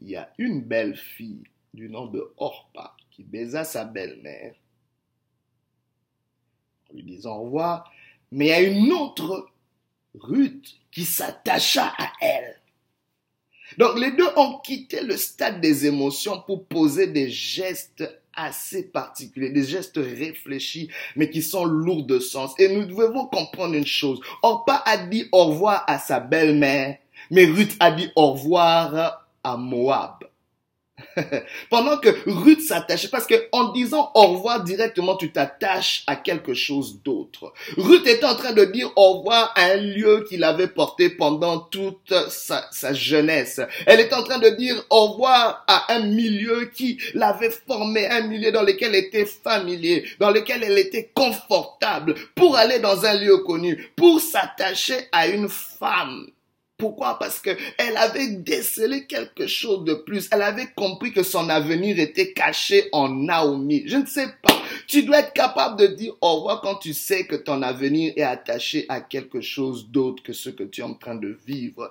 Il 0.00 0.10
y 0.10 0.14
a 0.14 0.32
une 0.38 0.60
belle 0.60 0.94
fille 0.94 1.42
du 1.74 1.90
nom 1.90 2.06
de 2.06 2.24
Orpa 2.36 2.94
qui 3.10 3.24
baisa 3.24 3.64
sa 3.64 3.84
belle-mère 3.84 4.54
en 6.88 6.94
lui 6.94 7.02
disant 7.02 7.38
au 7.38 7.42
revoir, 7.46 7.92
mais 8.30 8.44
il 8.46 8.48
y 8.48 8.52
a 8.52 8.62
une 8.62 8.92
autre 8.92 9.51
Ruth 10.18 10.76
qui 10.90 11.04
s'attacha 11.04 11.92
à 11.98 12.12
elle. 12.20 12.60
Donc 13.78 13.98
les 13.98 14.12
deux 14.12 14.28
ont 14.36 14.58
quitté 14.58 15.02
le 15.02 15.16
stade 15.16 15.60
des 15.60 15.86
émotions 15.86 16.42
pour 16.46 16.66
poser 16.66 17.06
des 17.06 17.30
gestes 17.30 18.04
assez 18.34 18.84
particuliers, 18.84 19.50
des 19.50 19.64
gestes 19.64 19.96
réfléchis, 19.98 20.88
mais 21.16 21.30
qui 21.30 21.42
sont 21.42 21.64
lourds 21.64 22.04
de 22.04 22.18
sens. 22.18 22.54
Et 22.58 22.68
nous 22.68 22.84
devons 22.84 23.26
comprendre 23.26 23.74
une 23.74 23.86
chose. 23.86 24.20
Orpa 24.42 24.82
a 24.84 24.98
dit 24.98 25.28
au 25.32 25.46
revoir 25.46 25.84
à 25.86 25.98
sa 25.98 26.20
belle-mère, 26.20 26.98
mais 27.30 27.44
Ruth 27.46 27.76
a 27.80 27.92
dit 27.92 28.10
au 28.16 28.32
revoir 28.32 29.26
à 29.42 29.56
Moab. 29.56 30.24
Pendant 31.70 31.98
que 31.98 32.08
Ruth 32.26 32.60
s'attachait, 32.60 33.08
parce 33.08 33.26
que 33.26 33.48
en 33.52 33.72
disant 33.72 34.10
au 34.14 34.28
revoir 34.28 34.62
directement, 34.62 35.16
tu 35.16 35.32
t'attaches 35.32 36.04
à 36.06 36.16
quelque 36.16 36.54
chose 36.54 37.02
d'autre. 37.02 37.52
Ruth 37.76 38.06
était 38.06 38.24
en 38.24 38.34
train 38.34 38.52
de 38.52 38.64
dire 38.64 38.90
au 38.96 39.18
revoir 39.18 39.52
à 39.56 39.64
un 39.64 39.76
lieu 39.76 40.24
qu'il 40.28 40.44
avait 40.44 40.68
porté 40.68 41.10
pendant 41.10 41.60
toute 41.60 42.12
sa, 42.28 42.68
sa, 42.70 42.92
jeunesse. 42.92 43.60
Elle 43.86 44.00
est 44.00 44.12
en 44.12 44.22
train 44.22 44.38
de 44.38 44.50
dire 44.50 44.84
au 44.90 45.06
revoir 45.08 45.64
à 45.66 45.94
un 45.94 46.00
milieu 46.00 46.66
qui 46.66 46.98
l'avait 47.14 47.50
formé, 47.50 48.06
un 48.08 48.26
milieu 48.26 48.52
dans 48.52 48.62
lequel 48.62 48.94
elle 48.94 49.06
était 49.06 49.26
familier, 49.26 50.04
dans 50.20 50.30
lequel 50.30 50.62
elle 50.62 50.78
était 50.78 51.10
confortable, 51.14 52.14
pour 52.34 52.56
aller 52.56 52.78
dans 52.78 53.04
un 53.04 53.14
lieu 53.14 53.38
connu, 53.38 53.90
pour 53.96 54.20
s'attacher 54.20 55.08
à 55.12 55.26
une 55.28 55.48
femme 55.48 56.26
pourquoi? 56.82 57.16
Parce 57.16 57.38
que 57.38 57.50
elle 57.78 57.96
avait 57.96 58.26
décelé 58.26 59.06
quelque 59.06 59.46
chose 59.46 59.84
de 59.84 59.94
plus. 59.94 60.28
Elle 60.32 60.42
avait 60.42 60.66
compris 60.74 61.12
que 61.12 61.22
son 61.22 61.48
avenir 61.48 62.00
était 62.00 62.32
caché 62.32 62.88
en 62.90 63.08
Naomi. 63.08 63.84
Je 63.86 63.98
ne 63.98 64.06
sais 64.06 64.26
pas. 64.42 64.60
Tu 64.88 65.04
dois 65.04 65.20
être 65.20 65.32
capable 65.32 65.78
de 65.78 65.86
dire 65.86 66.12
au 66.20 66.38
revoir 66.38 66.60
quand 66.60 66.74
tu 66.74 66.92
sais 66.92 67.24
que 67.24 67.36
ton 67.36 67.62
avenir 67.62 68.12
est 68.16 68.22
attaché 68.22 68.84
à 68.88 69.00
quelque 69.00 69.40
chose 69.40 69.90
d'autre 69.90 70.24
que 70.24 70.32
ce 70.32 70.50
que 70.50 70.64
tu 70.64 70.80
es 70.80 70.84
en 70.84 70.94
train 70.94 71.14
de 71.14 71.38
vivre. 71.46 71.88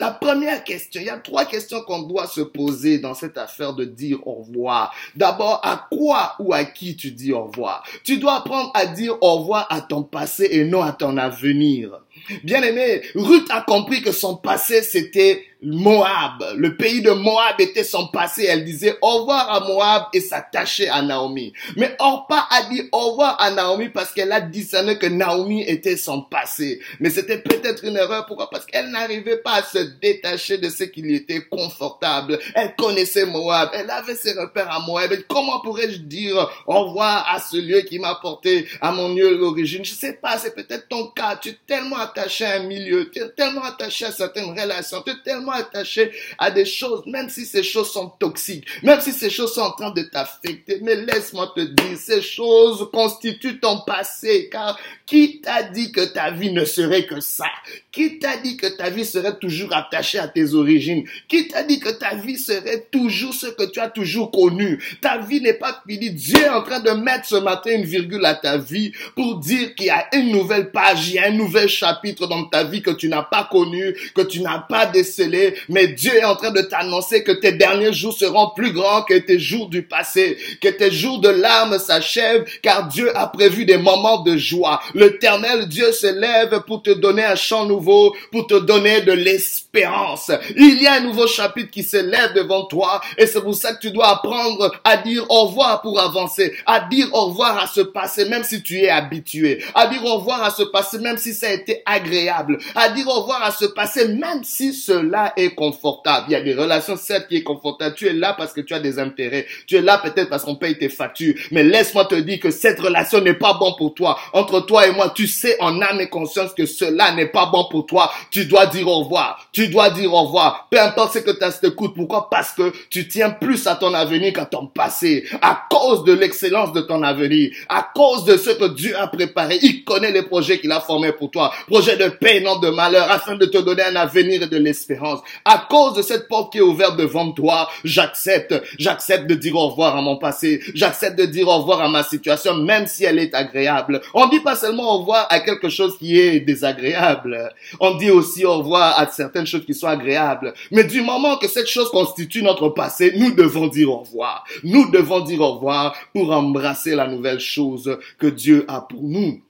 La 0.00 0.10
première 0.10 0.64
question, 0.64 1.00
il 1.00 1.06
y 1.06 1.10
a 1.10 1.18
trois 1.18 1.44
questions 1.44 1.82
qu'on 1.82 2.02
doit 2.02 2.26
se 2.26 2.40
poser 2.40 2.98
dans 2.98 3.14
cette 3.14 3.38
affaire 3.38 3.74
de 3.74 3.84
dire 3.84 4.26
au 4.26 4.42
revoir. 4.42 4.92
D'abord, 5.14 5.60
à 5.62 5.86
quoi 5.92 6.34
ou 6.40 6.52
à 6.52 6.64
qui 6.64 6.96
tu 6.96 7.12
dis 7.12 7.32
au 7.32 7.44
revoir? 7.44 7.84
Tu 8.02 8.16
dois 8.18 8.38
apprendre 8.38 8.72
à 8.74 8.86
dire 8.86 9.16
au 9.20 9.36
revoir 9.36 9.66
à 9.70 9.80
ton 9.80 10.02
passé 10.02 10.48
et 10.50 10.64
non 10.64 10.82
à 10.82 10.92
ton 10.92 11.16
avenir. 11.18 12.00
Bien 12.44 12.62
aimé, 12.62 13.02
Ruth 13.14 13.46
a 13.50 13.62
compris 13.62 14.02
que 14.02 14.12
son 14.12 14.36
passé, 14.36 14.82
c'était 14.82 15.46
Moab. 15.62 16.44
Le 16.56 16.76
pays 16.76 17.02
de 17.02 17.12
Moab 17.12 17.60
était 17.60 17.84
son 17.84 18.08
passé. 18.08 18.46
Elle 18.48 18.64
disait 18.64 18.96
au 19.00 19.18
revoir 19.18 19.48
à 19.50 19.60
Moab 19.60 20.04
et 20.12 20.20
s'attachait 20.20 20.88
à 20.88 21.02
Naomi. 21.02 21.52
Mais 21.76 21.94
Orpa 22.00 22.48
a 22.50 22.64
dit 22.64 22.88
au 22.90 23.10
revoir 23.10 23.40
à 23.40 23.50
Naomi 23.52 23.88
parce 23.88 24.12
qu'elle 24.12 24.32
a 24.32 24.40
discerné 24.40 24.98
que 24.98 25.06
Naomi 25.06 25.62
était 25.62 25.96
son 25.96 26.22
passé. 26.22 26.80
Mais 26.98 27.10
c'était 27.10 27.38
peut-être 27.38 27.84
une 27.84 27.96
erreur. 27.96 28.26
Pourquoi? 28.26 28.50
Parce 28.50 28.66
qu'elle 28.66 28.90
n'arrivait 28.90 29.36
pas 29.36 29.54
à 29.54 29.62
se 29.62 29.78
détacher 30.00 30.58
de 30.58 30.68
ce 30.68 30.84
qui 30.84 31.02
lui 31.02 31.14
était 31.14 31.42
confortable. 31.42 32.38
Elle 32.54 32.74
connaissait 32.74 33.26
Moab. 33.26 33.70
Elle 33.72 33.90
avait 33.90 34.16
ses 34.16 34.32
repères 34.32 34.70
à 34.70 34.80
Moab. 34.80 35.12
Comment 35.28 35.60
pourrais-je 35.60 35.98
dire 35.98 36.50
au 36.66 36.86
revoir 36.86 37.26
à 37.32 37.38
ce 37.38 37.56
lieu 37.56 37.82
qui 37.82 38.00
m'a 38.00 38.16
porté 38.16 38.66
à 38.80 38.90
mon 38.90 39.14
lieu 39.14 39.36
d'origine? 39.36 39.84
Je 39.84 39.94
sais 39.94 40.14
pas, 40.14 40.38
c'est 40.38 40.54
peut-être 40.54 40.88
ton 40.88 41.06
cas. 41.08 41.36
Tu 41.36 41.50
es 41.50 41.58
tellement 41.66 41.98
attaché 41.98 42.44
à 42.44 42.56
un 42.56 42.64
milieu. 42.64 43.08
Tu 43.10 43.20
es 43.20 43.28
tellement 43.30 43.62
attaché 43.62 44.06
à 44.06 44.10
certaines 44.10 44.58
relations. 44.58 45.02
Tu 45.06 45.12
es 45.12 45.22
tellement 45.24 45.51
attaché 45.52 46.12
à 46.38 46.50
des 46.50 46.64
choses, 46.64 47.02
même 47.06 47.28
si 47.28 47.44
ces 47.44 47.62
choses 47.62 47.92
sont 47.92 48.08
toxiques, 48.18 48.66
même 48.82 49.00
si 49.00 49.12
ces 49.12 49.30
choses 49.30 49.54
sont 49.54 49.62
en 49.62 49.72
train 49.72 49.90
de 49.90 50.02
t'affecter. 50.02 50.78
Mais 50.82 50.96
laisse-moi 50.96 51.52
te 51.54 51.60
dire, 51.60 51.98
ces 51.98 52.22
choses 52.22 52.88
constituent 52.92 53.60
ton 53.60 53.80
passé, 53.86 54.48
car 54.50 54.78
qui 55.06 55.40
t'a 55.40 55.62
dit 55.64 55.92
que 55.92 56.04
ta 56.12 56.30
vie 56.30 56.52
ne 56.52 56.64
serait 56.64 57.06
que 57.06 57.20
ça? 57.20 57.46
Qui 57.90 58.18
t'a 58.18 58.38
dit 58.38 58.56
que 58.56 58.66
ta 58.66 58.88
vie 58.88 59.04
serait 59.04 59.38
toujours 59.38 59.74
attachée 59.74 60.18
à 60.18 60.28
tes 60.28 60.54
origines? 60.54 61.04
Qui 61.28 61.48
t'a 61.48 61.62
dit 61.62 61.80
que 61.80 61.90
ta 61.90 62.14
vie 62.14 62.38
serait 62.38 62.86
toujours 62.90 63.34
ce 63.34 63.48
que 63.48 63.70
tu 63.70 63.80
as 63.80 63.90
toujours 63.90 64.30
connu? 64.30 64.82
Ta 65.00 65.18
vie 65.18 65.40
n'est 65.40 65.54
pas 65.54 65.82
finie. 65.86 66.10
Dieu 66.10 66.38
est 66.38 66.48
en 66.48 66.62
train 66.62 66.80
de 66.80 66.90
mettre 66.90 67.26
ce 67.26 67.36
matin 67.36 67.72
une 67.72 67.84
virgule 67.84 68.24
à 68.24 68.34
ta 68.34 68.56
vie 68.56 68.92
pour 69.14 69.38
dire 69.38 69.74
qu'il 69.74 69.86
y 69.86 69.90
a 69.90 70.06
une 70.14 70.30
nouvelle 70.30 70.70
page, 70.70 71.08
il 71.08 71.14
y 71.14 71.18
a 71.18 71.26
un 71.26 71.32
nouvel 71.32 71.68
chapitre 71.68 72.26
dans 72.26 72.44
ta 72.44 72.64
vie 72.64 72.82
que 72.82 72.90
tu 72.90 73.08
n'as 73.08 73.22
pas 73.22 73.48
connu, 73.50 73.94
que 74.14 74.22
tu 74.22 74.40
n'as 74.40 74.60
pas 74.60 74.86
décelé, 74.86 75.41
mais 75.68 75.88
Dieu 75.88 76.14
est 76.14 76.24
en 76.24 76.36
train 76.36 76.50
de 76.50 76.60
t'annoncer 76.60 77.22
que 77.22 77.32
tes 77.32 77.52
derniers 77.52 77.92
jours 77.92 78.12
seront 78.12 78.50
plus 78.54 78.72
grands 78.72 79.02
que 79.02 79.18
tes 79.18 79.38
jours 79.38 79.68
du 79.68 79.82
passé, 79.82 80.38
que 80.60 80.68
tes 80.68 80.90
jours 80.90 81.20
de 81.20 81.28
larmes 81.28 81.78
s'achèvent, 81.78 82.44
car 82.62 82.88
Dieu 82.88 83.16
a 83.16 83.26
prévu 83.26 83.64
des 83.64 83.76
moments 83.76 84.22
de 84.22 84.36
joie. 84.36 84.80
L'éternel 84.94 85.68
Dieu 85.68 85.92
se 85.92 86.06
lève 86.06 86.62
pour 86.66 86.82
te 86.82 86.90
donner 86.90 87.24
un 87.24 87.36
chant 87.36 87.66
nouveau, 87.66 88.14
pour 88.30 88.46
te 88.46 88.54
donner 88.54 89.02
de 89.02 89.12
l'espérance. 89.12 90.30
Il 90.56 90.80
y 90.82 90.86
a 90.86 90.94
un 90.94 91.00
nouveau 91.00 91.26
chapitre 91.26 91.70
qui 91.70 91.82
se 91.82 91.96
lève 91.96 92.34
devant 92.34 92.64
toi, 92.64 93.00
et 93.16 93.26
c'est 93.26 93.40
pour 93.40 93.54
ça 93.54 93.74
que 93.74 93.80
tu 93.80 93.90
dois 93.90 94.08
apprendre 94.08 94.72
à 94.84 94.96
dire 94.96 95.24
au 95.28 95.44
revoir 95.46 95.82
pour 95.82 96.00
avancer, 96.00 96.54
à 96.66 96.80
dire 96.80 97.08
au 97.12 97.26
revoir 97.26 97.58
à 97.58 97.66
ce 97.66 97.80
passé, 97.80 98.28
même 98.28 98.44
si 98.44 98.62
tu 98.62 98.80
es 98.80 98.88
habitué, 98.88 99.62
à 99.74 99.86
dire 99.86 100.04
au 100.04 100.16
revoir 100.16 100.42
à 100.42 100.50
ce 100.50 100.62
passé, 100.62 100.98
même 100.98 101.18
si 101.18 101.34
ça 101.34 101.48
a 101.48 101.52
été 101.52 101.82
agréable, 101.86 102.58
à 102.74 102.88
dire 102.88 103.08
au 103.08 103.20
revoir 103.20 103.42
à 103.42 103.50
ce 103.50 103.64
passé, 103.64 104.08
même 104.08 104.44
si 104.44 104.72
cela 104.72 105.31
est 105.36 105.54
confortable. 105.54 106.26
Il 106.28 106.32
y 106.32 106.36
a 106.36 106.40
des 106.40 106.54
relations, 106.54 106.96
certes, 106.96 107.28
qui 107.28 107.36
est 107.36 107.42
confortable. 107.42 107.94
Tu 107.94 108.06
es 108.06 108.12
là 108.12 108.34
parce 108.36 108.52
que 108.52 108.60
tu 108.60 108.74
as 108.74 108.80
des 108.80 108.98
intérêts. 108.98 109.46
Tu 109.66 109.76
es 109.76 109.80
là 109.80 109.98
peut-être 109.98 110.28
parce 110.28 110.44
qu'on 110.44 110.56
paye 110.56 110.76
tes 110.78 110.88
factures. 110.88 111.34
Mais 111.50 111.62
laisse-moi 111.62 112.04
te 112.06 112.14
dire 112.14 112.40
que 112.40 112.50
cette 112.50 112.80
relation 112.80 113.20
n'est 113.20 113.34
pas 113.34 113.54
bon 113.54 113.74
pour 113.76 113.94
toi. 113.94 114.18
Entre 114.32 114.60
toi 114.60 114.86
et 114.86 114.92
moi, 114.92 115.10
tu 115.14 115.26
sais 115.26 115.56
en 115.60 115.80
âme 115.80 116.00
et 116.00 116.08
conscience 116.08 116.52
que 116.54 116.66
cela 116.66 117.12
n'est 117.12 117.26
pas 117.26 117.46
bon 117.46 117.66
pour 117.70 117.86
toi. 117.86 118.10
Tu 118.30 118.46
dois 118.46 118.66
dire 118.66 118.88
au 118.88 119.00
revoir. 119.00 119.48
Tu 119.52 119.68
dois 119.68 119.90
dire 119.90 120.12
au 120.12 120.22
revoir. 120.22 120.68
Peu 120.70 120.80
importe 120.80 121.14
ce 121.14 121.18
que 121.20 121.44
as 121.44 121.52
te 121.52 121.68
coûte. 121.68 121.94
Pourquoi? 121.94 122.28
Parce 122.30 122.52
que 122.52 122.72
tu 122.90 123.08
tiens 123.08 123.30
plus 123.30 123.66
à 123.66 123.76
ton 123.76 123.94
avenir 123.94 124.32
qu'à 124.32 124.46
ton 124.46 124.66
passé. 124.66 125.24
À 125.40 125.66
cause 125.70 126.04
de 126.04 126.12
l'excellence 126.12 126.72
de 126.72 126.80
ton 126.80 127.02
avenir. 127.02 127.52
À 127.68 127.90
cause 127.94 128.24
de 128.24 128.36
ce 128.36 128.50
que 128.50 128.74
Dieu 128.74 128.96
a 128.98 129.06
préparé. 129.08 129.58
Il 129.62 129.84
connaît 129.84 130.12
les 130.12 130.22
projets 130.22 130.58
qu'il 130.58 130.72
a 130.72 130.80
formés 130.80 131.12
pour 131.12 131.30
toi. 131.30 131.52
Projets 131.66 131.96
de 131.96 132.08
paix, 132.08 132.40
non 132.40 132.58
de 132.58 132.68
malheur, 132.70 133.10
afin 133.10 133.36
de 133.36 133.46
te 133.46 133.58
donner 133.58 133.82
un 133.82 133.96
avenir 133.96 134.42
et 134.42 134.46
de 134.46 134.56
l'espérance. 134.56 135.20
À 135.44 135.66
cause 135.68 135.94
de 135.94 136.02
cette 136.02 136.28
porte 136.28 136.52
qui 136.52 136.58
est 136.58 136.62
ouverte 136.62 136.96
devant 136.96 137.32
toi, 137.32 137.68
j'accepte. 137.84 138.54
J'accepte 138.78 139.26
de 139.28 139.34
dire 139.34 139.56
au 139.56 139.68
revoir 139.68 139.96
à 139.96 140.02
mon 140.02 140.16
passé. 140.16 140.60
J'accepte 140.74 141.18
de 141.18 141.24
dire 141.24 141.48
au 141.48 141.58
revoir 141.58 141.80
à 141.80 141.88
ma 141.88 142.02
situation, 142.02 142.54
même 142.54 142.86
si 142.86 143.04
elle 143.04 143.18
est 143.18 143.34
agréable. 143.34 144.00
On 144.14 144.28
dit 144.28 144.40
pas 144.40 144.56
seulement 144.56 144.94
au 144.94 144.98
revoir 144.98 145.26
à 145.30 145.40
quelque 145.40 145.68
chose 145.68 145.98
qui 145.98 146.18
est 146.18 146.40
désagréable. 146.40 147.52
On 147.80 147.96
dit 147.96 148.10
aussi 148.10 148.44
au 148.44 148.58
revoir 148.58 148.98
à 148.98 149.06
certaines 149.06 149.46
choses 149.46 149.64
qui 149.64 149.74
sont 149.74 149.88
agréables. 149.88 150.54
Mais 150.70 150.84
du 150.84 151.00
moment 151.00 151.36
que 151.36 151.48
cette 151.48 151.68
chose 151.68 151.90
constitue 151.90 152.42
notre 152.42 152.68
passé, 152.70 153.12
nous 153.16 153.32
devons 153.34 153.66
dire 153.66 153.90
au 153.90 153.98
revoir. 153.98 154.44
Nous 154.62 154.90
devons 154.90 155.20
dire 155.20 155.40
au 155.40 155.54
revoir 155.54 155.94
pour 156.12 156.30
embrasser 156.30 156.94
la 156.94 157.06
nouvelle 157.06 157.40
chose 157.40 157.98
que 158.18 158.26
Dieu 158.26 158.64
a 158.68 158.80
pour 158.80 159.02
nous. 159.02 159.40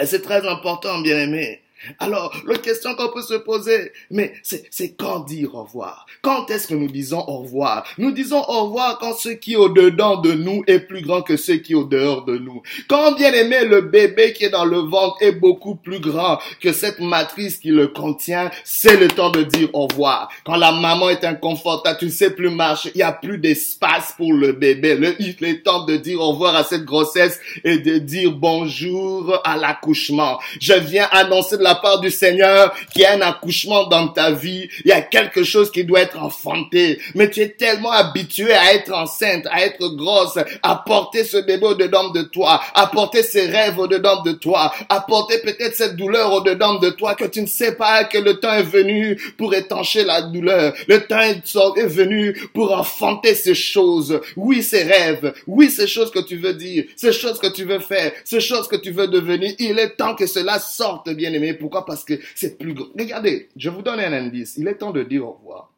Et 0.00 0.06
c'est 0.06 0.22
très 0.22 0.46
important, 0.46 1.00
bien 1.00 1.18
aimé. 1.18 1.60
Alors, 1.98 2.34
la 2.46 2.58
question 2.58 2.94
qu'on 2.94 3.08
peut 3.08 3.22
se 3.22 3.34
poser, 3.34 3.92
mais 4.10 4.34
c'est 4.42 4.96
quand 4.96 5.20
dire 5.20 5.54
au 5.54 5.62
revoir? 5.62 6.06
Quand 6.22 6.50
est-ce 6.50 6.66
que 6.66 6.74
nous 6.74 6.88
disons 6.88 7.24
au 7.26 7.38
revoir? 7.38 7.84
Nous 7.98 8.12
disons 8.12 8.42
au 8.48 8.64
revoir 8.64 8.98
quand 8.98 9.14
ce 9.14 9.28
qui 9.30 9.52
est 9.54 9.56
au-dedans 9.56 10.16
de 10.16 10.32
nous 10.32 10.62
est 10.66 10.80
plus 10.80 11.02
grand 11.02 11.22
que 11.22 11.36
ce 11.36 11.52
qui 11.52 11.72
est 11.72 11.76
au-dehors 11.76 12.24
de 12.24 12.38
nous. 12.38 12.62
Quand, 12.88 13.12
bien 13.12 13.32
aimé, 13.32 13.64
le 13.64 13.80
bébé 13.80 14.32
qui 14.32 14.44
est 14.44 14.50
dans 14.50 14.64
le 14.64 14.78
ventre 14.78 15.16
est 15.20 15.32
beaucoup 15.32 15.76
plus 15.76 16.00
grand 16.00 16.38
que 16.60 16.72
cette 16.72 17.00
matrice 17.00 17.58
qui 17.58 17.70
le 17.70 17.88
contient, 17.88 18.50
c'est 18.64 18.96
le 18.96 19.08
temps 19.08 19.30
de 19.30 19.42
dire 19.42 19.68
au 19.72 19.86
revoir. 19.86 20.28
Quand 20.44 20.56
la 20.56 20.72
maman 20.72 21.10
est 21.10 21.24
inconfortable, 21.24 21.98
tu 21.98 22.06
ne 22.06 22.10
sais 22.10 22.30
plus 22.30 22.50
marcher, 22.50 22.90
il 22.94 22.98
n'y 22.98 23.02
a 23.02 23.12
plus 23.12 23.38
d'espace 23.38 24.14
pour 24.16 24.32
le 24.32 24.52
bébé. 24.52 24.94
Le, 24.94 25.14
il 25.20 25.36
est 25.44 25.62
temps 25.62 25.84
de 25.84 25.96
dire 25.96 26.20
au 26.20 26.32
revoir 26.32 26.54
à 26.56 26.64
cette 26.64 26.84
grossesse 26.84 27.38
et 27.64 27.78
de 27.78 27.98
dire 27.98 28.32
bonjour 28.32 29.40
à 29.44 29.56
l'accouchement. 29.56 30.38
Je 30.60 30.74
viens 30.74 31.08
annoncer 31.12 31.56
la 31.58 31.67
part 31.74 32.00
du 32.00 32.10
Seigneur 32.10 32.74
qu'il 32.92 33.02
y 33.02 33.04
a 33.04 33.12
un 33.12 33.20
accouchement 33.20 33.86
dans 33.86 34.08
ta 34.08 34.30
vie, 34.30 34.68
il 34.84 34.88
y 34.88 34.92
a 34.92 35.02
quelque 35.02 35.44
chose 35.44 35.70
qui 35.70 35.84
doit 35.84 36.00
être 36.00 36.18
enfanté. 36.22 37.00
Mais 37.14 37.30
tu 37.30 37.40
es 37.40 37.50
tellement 37.50 37.92
habitué 37.92 38.52
à 38.52 38.74
être 38.74 38.92
enceinte, 38.92 39.46
à 39.50 39.64
être 39.64 39.88
grosse, 39.96 40.38
à 40.62 40.76
porter 40.76 41.24
ce 41.24 41.38
bébé 41.38 41.66
au-dedans 41.66 42.10
de 42.10 42.22
toi, 42.22 42.60
à 42.74 42.86
porter 42.86 43.22
ses 43.22 43.46
rêves 43.46 43.78
au-dedans 43.78 44.22
de 44.22 44.32
toi, 44.32 44.72
à 44.88 45.00
porter 45.00 45.38
peut-être 45.38 45.74
cette 45.74 45.96
douleur 45.96 46.32
au-dedans 46.32 46.78
de 46.78 46.90
toi 46.90 47.14
que 47.14 47.24
tu 47.24 47.42
ne 47.42 47.46
sais 47.46 47.72
pas 47.72 48.04
que 48.04 48.18
le 48.18 48.40
temps 48.40 48.52
est 48.52 48.62
venu 48.62 49.16
pour 49.36 49.54
étancher 49.54 50.04
la 50.04 50.22
douleur. 50.22 50.72
Le 50.86 51.06
temps 51.06 51.20
est 51.20 51.86
venu 51.86 52.32
pour 52.54 52.72
enfanter 52.72 53.34
ces 53.34 53.54
choses. 53.54 54.20
Oui, 54.36 54.62
ces 54.62 54.82
rêves. 54.82 55.32
Oui, 55.46 55.70
ces 55.70 55.86
choses 55.86 56.10
que 56.10 56.20
tu 56.20 56.36
veux 56.36 56.54
dire. 56.54 56.84
Ces 56.96 57.12
choses 57.12 57.38
que 57.38 57.48
tu 57.48 57.64
veux 57.64 57.80
faire. 57.80 58.12
Ces 58.24 58.40
choses 58.40 58.68
que 58.68 58.76
tu 58.76 58.90
veux 58.90 59.08
devenir. 59.08 59.52
Il 59.58 59.78
est 59.78 59.96
temps 59.96 60.14
que 60.14 60.26
cela 60.26 60.58
sorte, 60.58 61.10
bien 61.10 61.32
aimé. 61.32 61.52
Pourquoi? 61.58 61.84
Parce 61.84 62.04
que 62.04 62.14
c'est 62.34 62.58
plus 62.58 62.74
grand. 62.74 62.88
Regardez, 62.98 63.48
je 63.56 63.70
vous 63.70 63.82
donne 63.82 64.00
un 64.00 64.12
indice. 64.12 64.56
Il 64.56 64.68
est 64.68 64.76
temps 64.76 64.92
de 64.92 65.02
dire 65.02 65.26
au 65.26 65.32
revoir. 65.32 65.72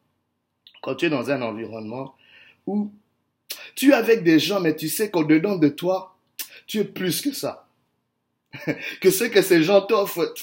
Quand 0.81 0.95
tu 0.95 1.05
es 1.05 1.09
dans 1.09 1.29
un 1.29 1.41
environnement 1.41 2.15
où 2.65 2.91
tu 3.75 3.91
es 3.91 3.93
avec 3.93 4.23
des 4.23 4.39
gens, 4.39 4.59
mais 4.59 4.75
tu 4.75 4.89
sais 4.89 5.09
qu'au-dedans 5.09 5.57
de 5.57 5.69
toi, 5.69 6.15
tu 6.67 6.79
es 6.79 6.83
plus 6.83 7.21
que 7.21 7.31
ça. 7.31 7.67
que 9.01 9.11
ce 9.11 9.25
que 9.25 9.41
ces 9.41 9.63
gens 9.63 9.81
t'offrent, 9.81 10.33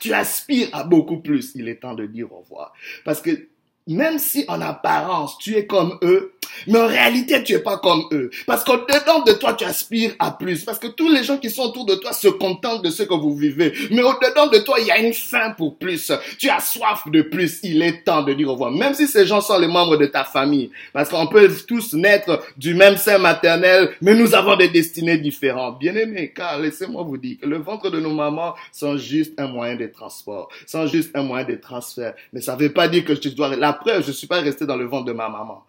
tu 0.00 0.12
aspires 0.12 0.68
à 0.72 0.84
beaucoup 0.84 1.20
plus. 1.20 1.52
Il 1.54 1.68
est 1.68 1.76
temps 1.76 1.94
de 1.94 2.06
dire 2.06 2.32
au 2.32 2.40
revoir. 2.40 2.72
Parce 3.04 3.20
que 3.20 3.48
même 3.86 4.18
si 4.18 4.44
en 4.48 4.60
apparence 4.60 5.38
tu 5.38 5.56
es 5.56 5.66
comme 5.66 5.98
eux, 6.02 6.32
mais 6.66 6.78
en 6.78 6.86
réalité, 6.86 7.42
tu 7.42 7.54
es 7.54 7.58
pas 7.58 7.78
comme 7.78 8.04
eux. 8.12 8.30
Parce 8.46 8.64
qu'au-dedans 8.64 9.22
de 9.26 9.32
toi, 9.32 9.54
tu 9.54 9.64
aspires 9.64 10.14
à 10.18 10.32
plus. 10.32 10.64
Parce 10.64 10.78
que 10.78 10.86
tous 10.86 11.08
les 11.08 11.24
gens 11.24 11.38
qui 11.38 11.50
sont 11.50 11.62
autour 11.62 11.86
de 11.86 11.94
toi 11.94 12.12
se 12.12 12.28
contentent 12.28 12.82
de 12.84 12.90
ce 12.90 13.02
que 13.02 13.14
vous 13.14 13.34
vivez. 13.34 13.72
Mais 13.90 14.02
au-dedans 14.02 14.48
de 14.48 14.58
toi, 14.58 14.78
il 14.80 14.86
y 14.86 14.90
a 14.90 14.98
une 14.98 15.12
faim 15.12 15.54
pour 15.56 15.78
plus. 15.78 16.12
Tu 16.38 16.48
as 16.50 16.60
soif 16.60 17.02
de 17.06 17.22
plus. 17.22 17.60
Il 17.62 17.82
est 17.82 18.04
temps 18.04 18.22
de 18.22 18.32
dire 18.32 18.48
au 18.48 18.52
revoir. 18.52 18.70
Même 18.70 18.94
si 18.94 19.06
ces 19.06 19.26
gens 19.26 19.40
sont 19.40 19.58
les 19.58 19.66
membres 19.66 19.96
de 19.96 20.06
ta 20.06 20.24
famille. 20.24 20.70
Parce 20.92 21.08
qu'on 21.08 21.26
peut 21.26 21.50
tous 21.66 21.94
naître 21.94 22.42
du 22.56 22.74
même 22.74 22.96
sein 22.96 23.18
maternel, 23.18 23.90
mais 24.00 24.14
nous 24.14 24.34
avons 24.34 24.56
des 24.56 24.68
destinées 24.68 25.18
différentes. 25.18 25.78
Bien 25.78 25.94
aimés, 25.94 26.32
car 26.34 26.58
laissez-moi 26.58 27.02
vous 27.02 27.16
dire 27.16 27.36
que 27.40 27.46
le 27.46 27.58
ventre 27.58 27.90
de 27.90 27.98
nos 27.98 28.12
mamans 28.12 28.54
sont 28.72 28.96
juste 28.96 29.38
un 29.38 29.48
moyen 29.48 29.76
de 29.76 29.86
transport. 29.86 30.48
Sont 30.66 30.86
juste 30.86 31.10
un 31.14 31.22
moyen 31.22 31.46
de 31.46 31.54
transfert. 31.54 32.14
Mais 32.32 32.40
ça 32.40 32.56
veut 32.56 32.72
pas 32.72 32.88
dire 32.88 33.04
que 33.04 33.12
tu 33.14 33.30
dois... 33.30 33.56
La 33.56 33.71
preuve, 33.74 34.04
je 34.04 34.12
suis 34.12 34.26
pas 34.26 34.40
resté 34.40 34.66
dans 34.66 34.76
le 34.76 34.86
ventre 34.86 35.06
de 35.06 35.12
ma 35.12 35.28
maman. 35.28 35.64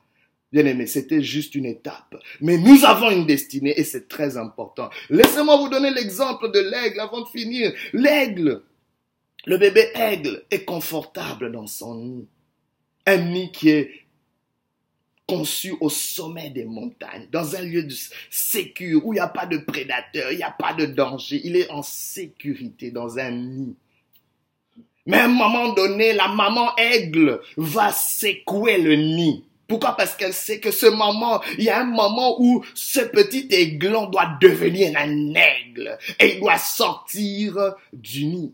Bien 0.51 0.65
aimé, 0.67 0.85
c'était 0.85 1.23
juste 1.23 1.55
une 1.55 1.65
étape. 1.65 2.15
Mais 2.39 2.57
nous 2.57 2.85
avons 2.85 3.09
une 3.09 3.25
destinée 3.25 3.73
et 3.75 3.83
c'est 3.83 4.07
très 4.07 4.37
important. 4.37 4.89
Laissez-moi 5.09 5.57
vous 5.57 5.67
donner 5.67 5.89
l'exemple 5.89 6.51
de 6.51 6.59
l'aigle 6.59 6.99
avant 6.99 7.21
de 7.21 7.27
finir. 7.27 7.73
L'aigle, 7.91 8.61
le 9.45 9.57
bébé 9.57 9.89
aigle 9.95 10.43
est 10.51 10.63
confortable 10.63 11.51
dans 11.51 11.65
son 11.65 11.95
nid. 11.95 12.27
Un 13.07 13.17
nid 13.17 13.51
qui 13.51 13.69
est 13.69 14.03
conçu 15.27 15.73
au 15.79 15.89
sommet 15.89 16.49
des 16.49 16.65
montagnes, 16.65 17.27
dans 17.31 17.55
un 17.55 17.61
lieu 17.61 17.83
de 17.83 17.95
sécurité, 18.29 19.03
où 19.03 19.13
il 19.13 19.15
n'y 19.15 19.21
a 19.21 19.27
pas 19.27 19.45
de 19.45 19.57
prédateurs, 19.57 20.31
il 20.31 20.37
n'y 20.37 20.43
a 20.43 20.51
pas 20.51 20.73
de 20.73 20.85
danger. 20.85 21.41
Il 21.43 21.55
est 21.55 21.69
en 21.71 21.81
sécurité 21.81 22.91
dans 22.91 23.17
un 23.17 23.31
nid. 23.31 23.75
Mais 25.05 25.17
à 25.17 25.25
un 25.25 25.29
moment 25.29 25.73
donné, 25.73 26.13
la 26.13 26.29
maman 26.29 26.75
aigle 26.77 27.41
va 27.57 27.91
secouer 27.91 28.77
le 28.77 28.95
nid 28.95 29.43
pourquoi? 29.67 29.95
Parce 29.95 30.15
qu'elle 30.15 30.33
sait 30.33 30.59
que 30.59 30.71
ce 30.71 30.85
moment, 30.85 31.41
il 31.57 31.63
y 31.63 31.69
a 31.69 31.79
un 31.79 31.85
moment 31.85 32.39
où 32.39 32.63
ce 32.75 32.99
petit 32.99 33.47
aiglon 33.49 34.07
doit 34.07 34.37
devenir 34.39 34.95
un 34.97 35.33
aigle 35.33 35.97
et 36.19 36.35
il 36.35 36.39
doit 36.39 36.57
sortir 36.57 37.73
du 37.91 38.25
nid. 38.25 38.53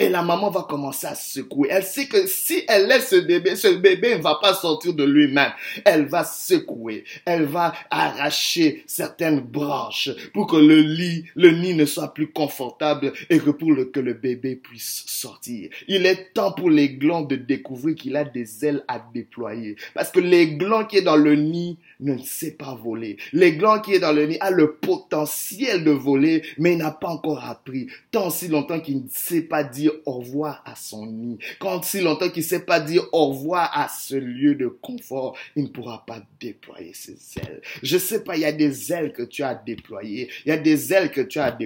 Et 0.00 0.08
la 0.08 0.22
maman 0.22 0.50
va 0.50 0.62
commencer 0.62 1.08
à 1.08 1.16
secouer. 1.16 1.68
Elle 1.72 1.82
sait 1.82 2.06
que 2.06 2.28
si 2.28 2.62
elle 2.68 2.86
laisse 2.86 3.08
ce 3.08 3.16
bébé, 3.16 3.56
ce 3.56 3.66
bébé 3.66 4.16
ne 4.16 4.22
va 4.22 4.38
pas 4.40 4.54
sortir 4.54 4.94
de 4.94 5.02
lui-même. 5.02 5.50
Elle 5.84 6.06
va 6.06 6.22
secouer. 6.22 7.02
Elle 7.24 7.46
va 7.46 7.74
arracher 7.90 8.84
certaines 8.86 9.40
branches 9.40 10.10
pour 10.32 10.46
que 10.46 10.56
le 10.56 10.80
lit, 10.80 11.24
le 11.34 11.50
nid 11.50 11.74
ne 11.74 11.84
soit 11.84 12.14
plus 12.14 12.30
confortable 12.30 13.12
et 13.28 13.40
que 13.40 13.50
pour 13.50 13.72
le, 13.72 13.86
que 13.86 13.98
le 13.98 14.14
bébé 14.14 14.54
puisse 14.54 15.02
sortir. 15.06 15.70
Il 15.88 16.06
est 16.06 16.32
temps 16.32 16.52
pour 16.52 16.70
l'aiglon 16.70 17.22
de 17.22 17.34
découvrir 17.34 17.96
qu'il 17.96 18.14
a 18.14 18.24
des 18.24 18.64
ailes 18.64 18.84
à 18.86 19.02
déployer. 19.12 19.74
Parce 19.94 20.12
que 20.12 20.20
l'aiglon 20.20 20.84
qui 20.84 20.98
est 20.98 21.02
dans 21.02 21.16
le 21.16 21.34
nid 21.34 21.76
ne 21.98 22.16
sait 22.18 22.52
pas 22.52 22.78
voler. 22.80 23.16
L'aiglon 23.32 23.80
qui 23.80 23.94
est 23.94 23.98
dans 23.98 24.12
le 24.12 24.26
nid 24.26 24.38
a 24.38 24.52
le 24.52 24.74
potentiel 24.74 25.82
de 25.82 25.90
voler, 25.90 26.42
mais 26.56 26.74
il 26.74 26.78
n'a 26.78 26.92
pas 26.92 27.08
encore 27.08 27.44
appris. 27.44 27.88
Tant 28.12 28.30
si 28.30 28.46
longtemps 28.46 28.78
qu'il 28.78 28.98
ne 28.98 29.08
sait 29.10 29.42
pas 29.42 29.64
dire 29.64 29.87
au 30.06 30.12
revoir 30.18 30.62
à 30.64 30.74
son 30.74 31.06
nid, 31.06 31.38
quand 31.58 31.84
si 31.84 32.00
longtemps 32.00 32.30
qu'il 32.30 32.42
ne 32.42 32.48
sait 32.48 32.64
pas 32.64 32.80
dire 32.80 33.06
au 33.12 33.28
revoir 33.28 33.70
à 33.76 33.88
ce 33.88 34.16
lieu 34.16 34.54
de 34.54 34.68
confort, 34.68 35.36
il 35.56 35.64
ne 35.64 35.68
pourra 35.68 36.04
pas 36.06 36.22
déployer 36.40 36.94
ses 36.94 37.18
ailes. 37.38 37.60
Je 37.82 37.98
sais 37.98 38.24
pas, 38.24 38.36
il 38.36 38.40
y 38.40 38.44
a 38.44 38.52
des 38.52 38.92
ailes 38.92 39.12
que 39.12 39.22
tu 39.22 39.42
as 39.42 39.54
déployées, 39.54 40.28
il 40.44 40.48
y 40.48 40.52
a 40.52 40.56
des 40.56 40.92
ailes 40.92 41.10
que 41.10 41.20
tu 41.20 41.38
as 41.38 41.46
à 41.46 41.58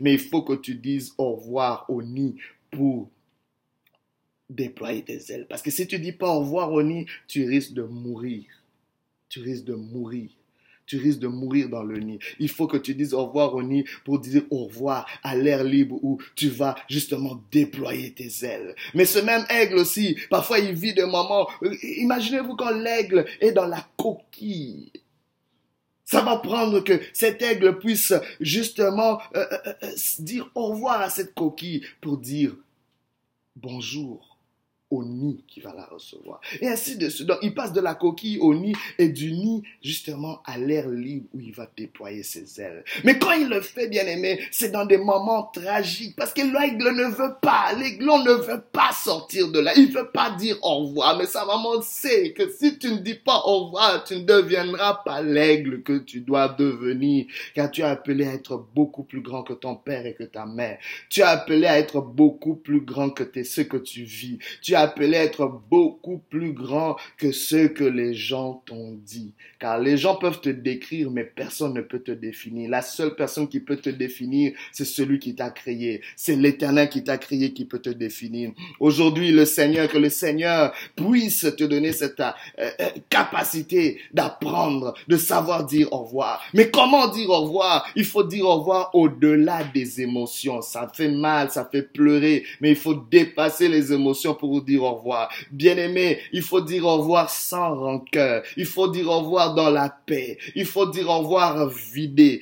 mais 0.00 0.12
il 0.14 0.18
faut 0.18 0.42
que 0.42 0.54
tu 0.54 0.74
dises 0.74 1.12
au 1.18 1.34
revoir 1.34 1.86
au 1.88 2.02
nid 2.02 2.36
pour 2.70 3.10
déployer 4.48 5.02
tes 5.02 5.32
ailes. 5.32 5.46
Parce 5.48 5.62
que 5.62 5.70
si 5.70 5.86
tu 5.86 5.98
dis 5.98 6.12
pas 6.12 6.28
au 6.28 6.40
revoir 6.40 6.72
au 6.72 6.82
nid, 6.82 7.06
tu 7.26 7.44
risques 7.44 7.72
de 7.72 7.82
mourir. 7.82 8.44
Tu 9.28 9.40
risques 9.40 9.64
de 9.64 9.74
mourir 9.74 10.30
tu 10.86 10.98
risques 10.98 11.18
de 11.18 11.28
mourir 11.28 11.68
dans 11.68 11.82
le 11.82 11.98
nid. 11.98 12.18
Il 12.38 12.48
faut 12.48 12.66
que 12.66 12.76
tu 12.76 12.94
dises 12.94 13.14
au 13.14 13.26
revoir 13.26 13.54
au 13.54 13.62
nid 13.62 13.84
pour 14.04 14.20
dire 14.20 14.42
au 14.50 14.66
revoir 14.66 15.06
à 15.22 15.36
l'air 15.36 15.64
libre 15.64 15.98
où 16.02 16.18
tu 16.34 16.48
vas 16.48 16.76
justement 16.88 17.42
déployer 17.50 18.12
tes 18.12 18.30
ailes. 18.44 18.74
Mais 18.94 19.04
ce 19.04 19.18
même 19.18 19.44
aigle 19.50 19.76
aussi, 19.76 20.16
parfois 20.30 20.58
il 20.58 20.74
vit 20.74 20.94
des 20.94 21.04
moments, 21.04 21.48
imaginez-vous 21.82 22.56
quand 22.56 22.70
l'aigle 22.70 23.26
est 23.40 23.52
dans 23.52 23.66
la 23.66 23.86
coquille. 23.96 24.92
Ça 26.04 26.22
va 26.22 26.36
prendre 26.36 26.80
que 26.80 27.00
cet 27.12 27.42
aigle 27.42 27.78
puisse 27.78 28.14
justement 28.40 29.20
euh, 29.34 29.44
euh, 29.66 29.72
euh, 29.82 29.90
dire 30.20 30.48
au 30.54 30.68
revoir 30.68 31.00
à 31.00 31.10
cette 31.10 31.34
coquille 31.34 31.84
pour 32.00 32.18
dire 32.18 32.54
bonjour 33.56 34.35
au 34.90 35.04
nid 35.04 35.44
qui 35.48 35.60
va 35.60 35.74
la 35.74 35.84
recevoir. 35.84 36.40
Et 36.60 36.68
ainsi 36.68 36.96
de 36.96 37.08
suite. 37.08 37.26
Donc, 37.26 37.38
il 37.42 37.54
passe 37.54 37.72
de 37.72 37.80
la 37.80 37.94
coquille 37.94 38.38
au 38.38 38.54
nid 38.54 38.74
et 38.98 39.08
du 39.08 39.32
nid 39.32 39.62
justement 39.82 40.40
à 40.44 40.58
l'air 40.58 40.88
libre 40.88 41.26
où 41.34 41.40
il 41.40 41.52
va 41.52 41.68
déployer 41.76 42.22
ses 42.22 42.60
ailes. 42.60 42.84
Mais 43.04 43.18
quand 43.18 43.32
il 43.32 43.48
le 43.48 43.60
fait, 43.60 43.88
bien 43.88 44.06
aimé, 44.06 44.40
c'est 44.52 44.70
dans 44.70 44.86
des 44.86 44.98
moments 44.98 45.50
tragiques 45.52 46.14
parce 46.16 46.32
que 46.32 46.42
l'aigle 46.42 46.94
ne 46.94 47.04
veut 47.04 47.34
pas, 47.42 47.72
l'aiglon 47.74 48.22
ne 48.22 48.32
veut 48.32 48.62
pas 48.72 48.90
sortir 48.92 49.50
de 49.50 49.58
là. 49.58 49.72
Il 49.76 49.92
veut 49.92 50.10
pas 50.12 50.30
dire 50.30 50.56
au 50.62 50.86
revoir, 50.86 51.18
mais 51.18 51.26
sa 51.26 51.44
maman 51.44 51.82
sait 51.82 52.32
que 52.32 52.48
si 52.50 52.78
tu 52.78 52.92
ne 52.92 52.98
dis 52.98 53.14
pas 53.14 53.42
au 53.44 53.66
revoir, 53.66 54.04
tu 54.04 54.14
ne 54.16 54.24
deviendras 54.24 55.02
pas 55.04 55.20
l'aigle 55.20 55.82
que 55.82 55.98
tu 55.98 56.20
dois 56.20 56.48
devenir 56.48 57.26
car 57.54 57.70
tu 57.70 57.80
es 57.80 57.84
appelé 57.84 58.26
à 58.26 58.34
être 58.34 58.66
beaucoup 58.74 59.02
plus 59.02 59.20
grand 59.20 59.42
que 59.42 59.52
ton 59.52 59.74
père 59.76 60.06
et 60.06 60.14
que 60.14 60.24
ta 60.24 60.46
mère. 60.46 60.78
Tu 61.08 61.20
es 61.20 61.24
appelé 61.24 61.66
à 61.66 61.78
être 61.78 62.00
beaucoup 62.00 62.54
plus 62.54 62.80
grand 62.80 63.10
que 63.10 63.24
ce 63.42 63.60
que 63.62 63.76
tu 63.76 64.04
vis. 64.04 64.38
Tu 64.62 64.74
appelé 64.86 65.16
être 65.16 65.60
beaucoup 65.68 66.18
plus 66.30 66.52
grand 66.52 66.96
que 67.18 67.32
ce 67.32 67.66
que 67.66 67.84
les 67.84 68.14
gens 68.14 68.62
t'ont 68.66 68.96
dit. 69.04 69.32
Car 69.58 69.80
les 69.80 69.96
gens 69.96 70.16
peuvent 70.16 70.40
te 70.40 70.48
décrire, 70.48 71.10
mais 71.10 71.24
personne 71.24 71.74
ne 71.74 71.80
peut 71.80 72.00
te 72.00 72.12
définir. 72.12 72.70
La 72.70 72.82
seule 72.82 73.16
personne 73.16 73.48
qui 73.48 73.60
peut 73.60 73.76
te 73.76 73.90
définir, 73.90 74.52
c'est 74.72 74.84
celui 74.84 75.18
qui 75.18 75.34
t'a 75.34 75.50
créé. 75.50 76.02
C'est 76.14 76.36
l'éternel 76.36 76.88
qui 76.88 77.02
t'a 77.02 77.18
créé 77.18 77.52
qui 77.52 77.64
peut 77.64 77.80
te 77.80 77.90
définir. 77.90 78.52
Aujourd'hui, 78.80 79.32
le 79.32 79.44
Seigneur, 79.44 79.88
que 79.88 79.98
le 79.98 80.10
Seigneur 80.10 80.72
puisse 80.94 81.46
te 81.56 81.64
donner 81.64 81.92
cette 81.92 82.20
euh, 82.20 82.32
euh, 82.58 82.90
capacité 83.08 83.98
d'apprendre, 84.12 84.94
de 85.08 85.16
savoir 85.16 85.64
dire 85.64 85.92
au 85.92 86.04
revoir. 86.04 86.42
Mais 86.54 86.70
comment 86.70 87.08
dire 87.08 87.30
au 87.30 87.42
revoir? 87.42 87.86
Il 87.96 88.04
faut 88.04 88.24
dire 88.24 88.44
au 88.44 88.56
revoir 88.56 88.90
au-delà 88.94 89.64
des 89.64 90.00
émotions. 90.00 90.60
Ça 90.62 90.90
fait 90.94 91.10
mal, 91.10 91.50
ça 91.50 91.68
fait 91.70 91.82
pleurer, 91.82 92.44
mais 92.60 92.70
il 92.70 92.76
faut 92.76 92.94
dépasser 92.94 93.68
les 93.68 93.92
émotions 93.92 94.34
pour 94.34 94.52
dire 94.66 94.82
au 94.82 94.94
revoir. 94.94 95.30
Bien-aimé, 95.50 96.18
il 96.32 96.42
faut 96.42 96.60
dire 96.60 96.84
au 96.84 96.98
revoir 96.98 97.30
sans 97.30 97.74
rancœur. 97.74 98.42
Il 98.56 98.66
faut 98.66 98.88
dire 98.88 99.08
au 99.08 99.20
revoir 99.20 99.54
dans 99.54 99.70
la 99.70 99.88
paix. 99.88 100.36
Il 100.54 100.66
faut 100.66 100.86
dire 100.86 101.08
au 101.08 101.18
revoir 101.18 101.68
vidé. 101.68 102.40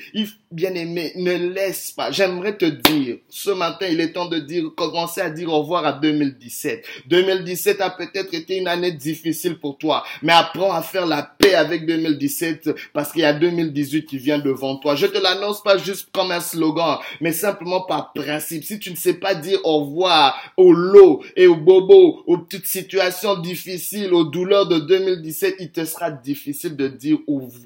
Bien-aimé, 0.50 1.12
ne 1.16 1.34
laisse 1.52 1.90
pas. 1.90 2.12
J'aimerais 2.12 2.56
te 2.56 2.64
dire, 2.64 3.16
ce 3.28 3.50
matin, 3.50 3.86
il 3.90 4.00
est 4.00 4.12
temps 4.12 4.26
de 4.26 4.38
dire, 4.38 4.70
commencer 4.76 5.20
à 5.20 5.28
dire 5.28 5.52
au 5.52 5.62
revoir 5.62 5.84
à 5.84 5.92
2017. 5.92 6.86
2017 7.08 7.80
a 7.80 7.90
peut-être 7.90 8.32
été 8.34 8.58
une 8.58 8.68
année 8.68 8.92
difficile 8.92 9.58
pour 9.58 9.78
toi, 9.78 10.04
mais 10.22 10.32
apprends 10.32 10.72
à 10.72 10.80
faire 10.80 11.06
la 11.06 11.22
paix 11.22 11.54
avec 11.54 11.86
2017 11.86 12.70
parce 12.92 13.10
qu'il 13.10 13.22
y 13.22 13.24
a 13.24 13.32
2018 13.32 14.06
qui 14.06 14.18
vient 14.18 14.38
devant 14.38 14.76
toi. 14.76 14.94
Je 14.94 15.06
te 15.06 15.18
l'annonce 15.18 15.60
pas 15.60 15.76
juste 15.76 16.08
comme 16.12 16.30
un 16.30 16.40
slogan, 16.40 16.98
mais 17.20 17.32
simplement 17.32 17.80
par 17.82 18.12
principe. 18.12 18.62
Si 18.62 18.78
tu 18.78 18.92
ne 18.92 18.96
sais 18.96 19.14
pas 19.14 19.34
dire 19.34 19.58
au 19.64 19.80
revoir 19.80 20.40
au 20.56 20.72
lot 20.72 21.24
et 21.36 21.48
au 21.48 21.56
bobo 21.56 22.13
aux 22.26 22.38
petites 22.38 22.66
situations 22.66 23.38
difficiles, 23.38 24.12
aux 24.12 24.24
douleurs 24.24 24.68
de 24.68 24.78
2017, 24.78 25.56
il 25.60 25.70
te 25.70 25.84
sera 25.84 26.10
difficile 26.10 26.76
de 26.76 26.88
dire 26.88 27.18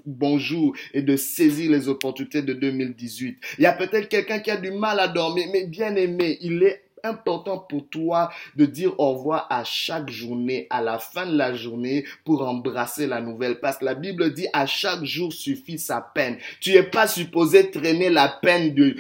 bonjour 0.07 0.75
et 0.95 1.03
de 1.03 1.17
saisir 1.17 1.71
les 1.71 1.89
opportunités 1.89 2.43
de 2.43 2.53
2018. 2.53 3.39
Il 3.59 3.63
y 3.63 3.67
a 3.67 3.73
peut-être 3.73 4.09
quelqu'un 4.09 4.41
qui 4.41 4.51
a 4.51 4.57
du 4.57 4.71
mal 4.71 5.01
à 5.01 5.09
dormir, 5.09 5.47
mais 5.53 5.67
bien 5.67 5.95
aimé, 5.97 6.39
il 6.41 6.63
est 6.63 6.83
important 7.05 7.59
pour 7.59 7.89
toi 7.89 8.31
de 8.57 8.67
dire 8.67 8.99
au 8.99 9.15
revoir 9.15 9.47
à 9.51 9.65
chaque 9.65 10.11
journée, 10.11 10.67
à 10.71 10.83
la 10.83 10.99
fin 10.99 11.27
de 11.27 11.37
la 11.37 11.55
journée, 11.55 12.05
pour 12.25 12.47
embrasser 12.47 13.07
la 13.07 13.21
nouvelle. 13.21 13.61
Parce 13.61 13.79
que 13.79 13.85
la 13.85 13.95
Bible 13.95 14.33
dit 14.35 14.47
à 14.53 14.67
chaque 14.67 15.05
jour 15.05 15.33
suffit 15.33 15.79
sa 15.79 16.01
peine. 16.01 16.37
Tu 16.61 16.73
n'es 16.73 16.83
pas 16.83 17.07
supposé 17.07 17.71
traîner 17.71 18.11
la 18.11 18.29
peine 18.29 18.75
de, 18.75 18.97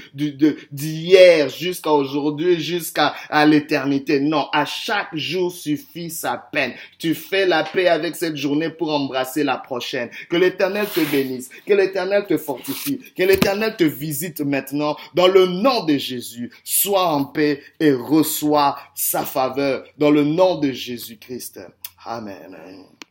d'hier 0.71 1.49
jusqu'à 1.49 1.93
aujourd'hui, 1.93 2.61
jusqu'à 2.61 3.15
à 3.29 3.47
l'éternité. 3.47 4.21
Non, 4.21 4.49
à 4.53 4.65
chaque 4.65 5.15
jour 5.15 5.53
suffit 5.53 6.11
sa 6.11 6.37
peine. 6.37 6.73
Tu 6.99 7.15
fais 7.15 7.47
la 7.47 7.65
paix 7.65 7.89
avec 7.89 8.17
cette 8.17 8.37
journée 8.37 8.71
pour 8.71 8.93
embrasser 8.93 9.45
la 9.45 9.57
prochaine. 9.57 10.11
Que 10.29 10.37
l'éternel 10.37 10.87
te 10.87 11.01
bénisse, 11.11 11.49
que 11.67 11.75
l'éternel 11.75 12.27
te 12.27 12.37
fortifie, 12.37 13.01
que 13.17 13.23
l'éternel 13.23 13.77
te 13.77 13.85
visite 13.85 14.41
maintenant 14.41 14.97
dans 15.15 15.29
le 15.29 15.47
nom 15.47 15.85
de 15.85 15.97
Jésus. 15.97 16.51
Sois 16.65 17.07
en 17.07 17.25
paix 17.25 17.63
et 17.81 17.88
reçoit 17.92 18.79
sa 18.94 19.24
faveur 19.24 19.85
dans 19.98 20.11
le 20.11 20.24
nom 20.24 20.59
de 20.59 20.72
Jésus-Christ. 20.72 21.61
Amen. 22.05 22.98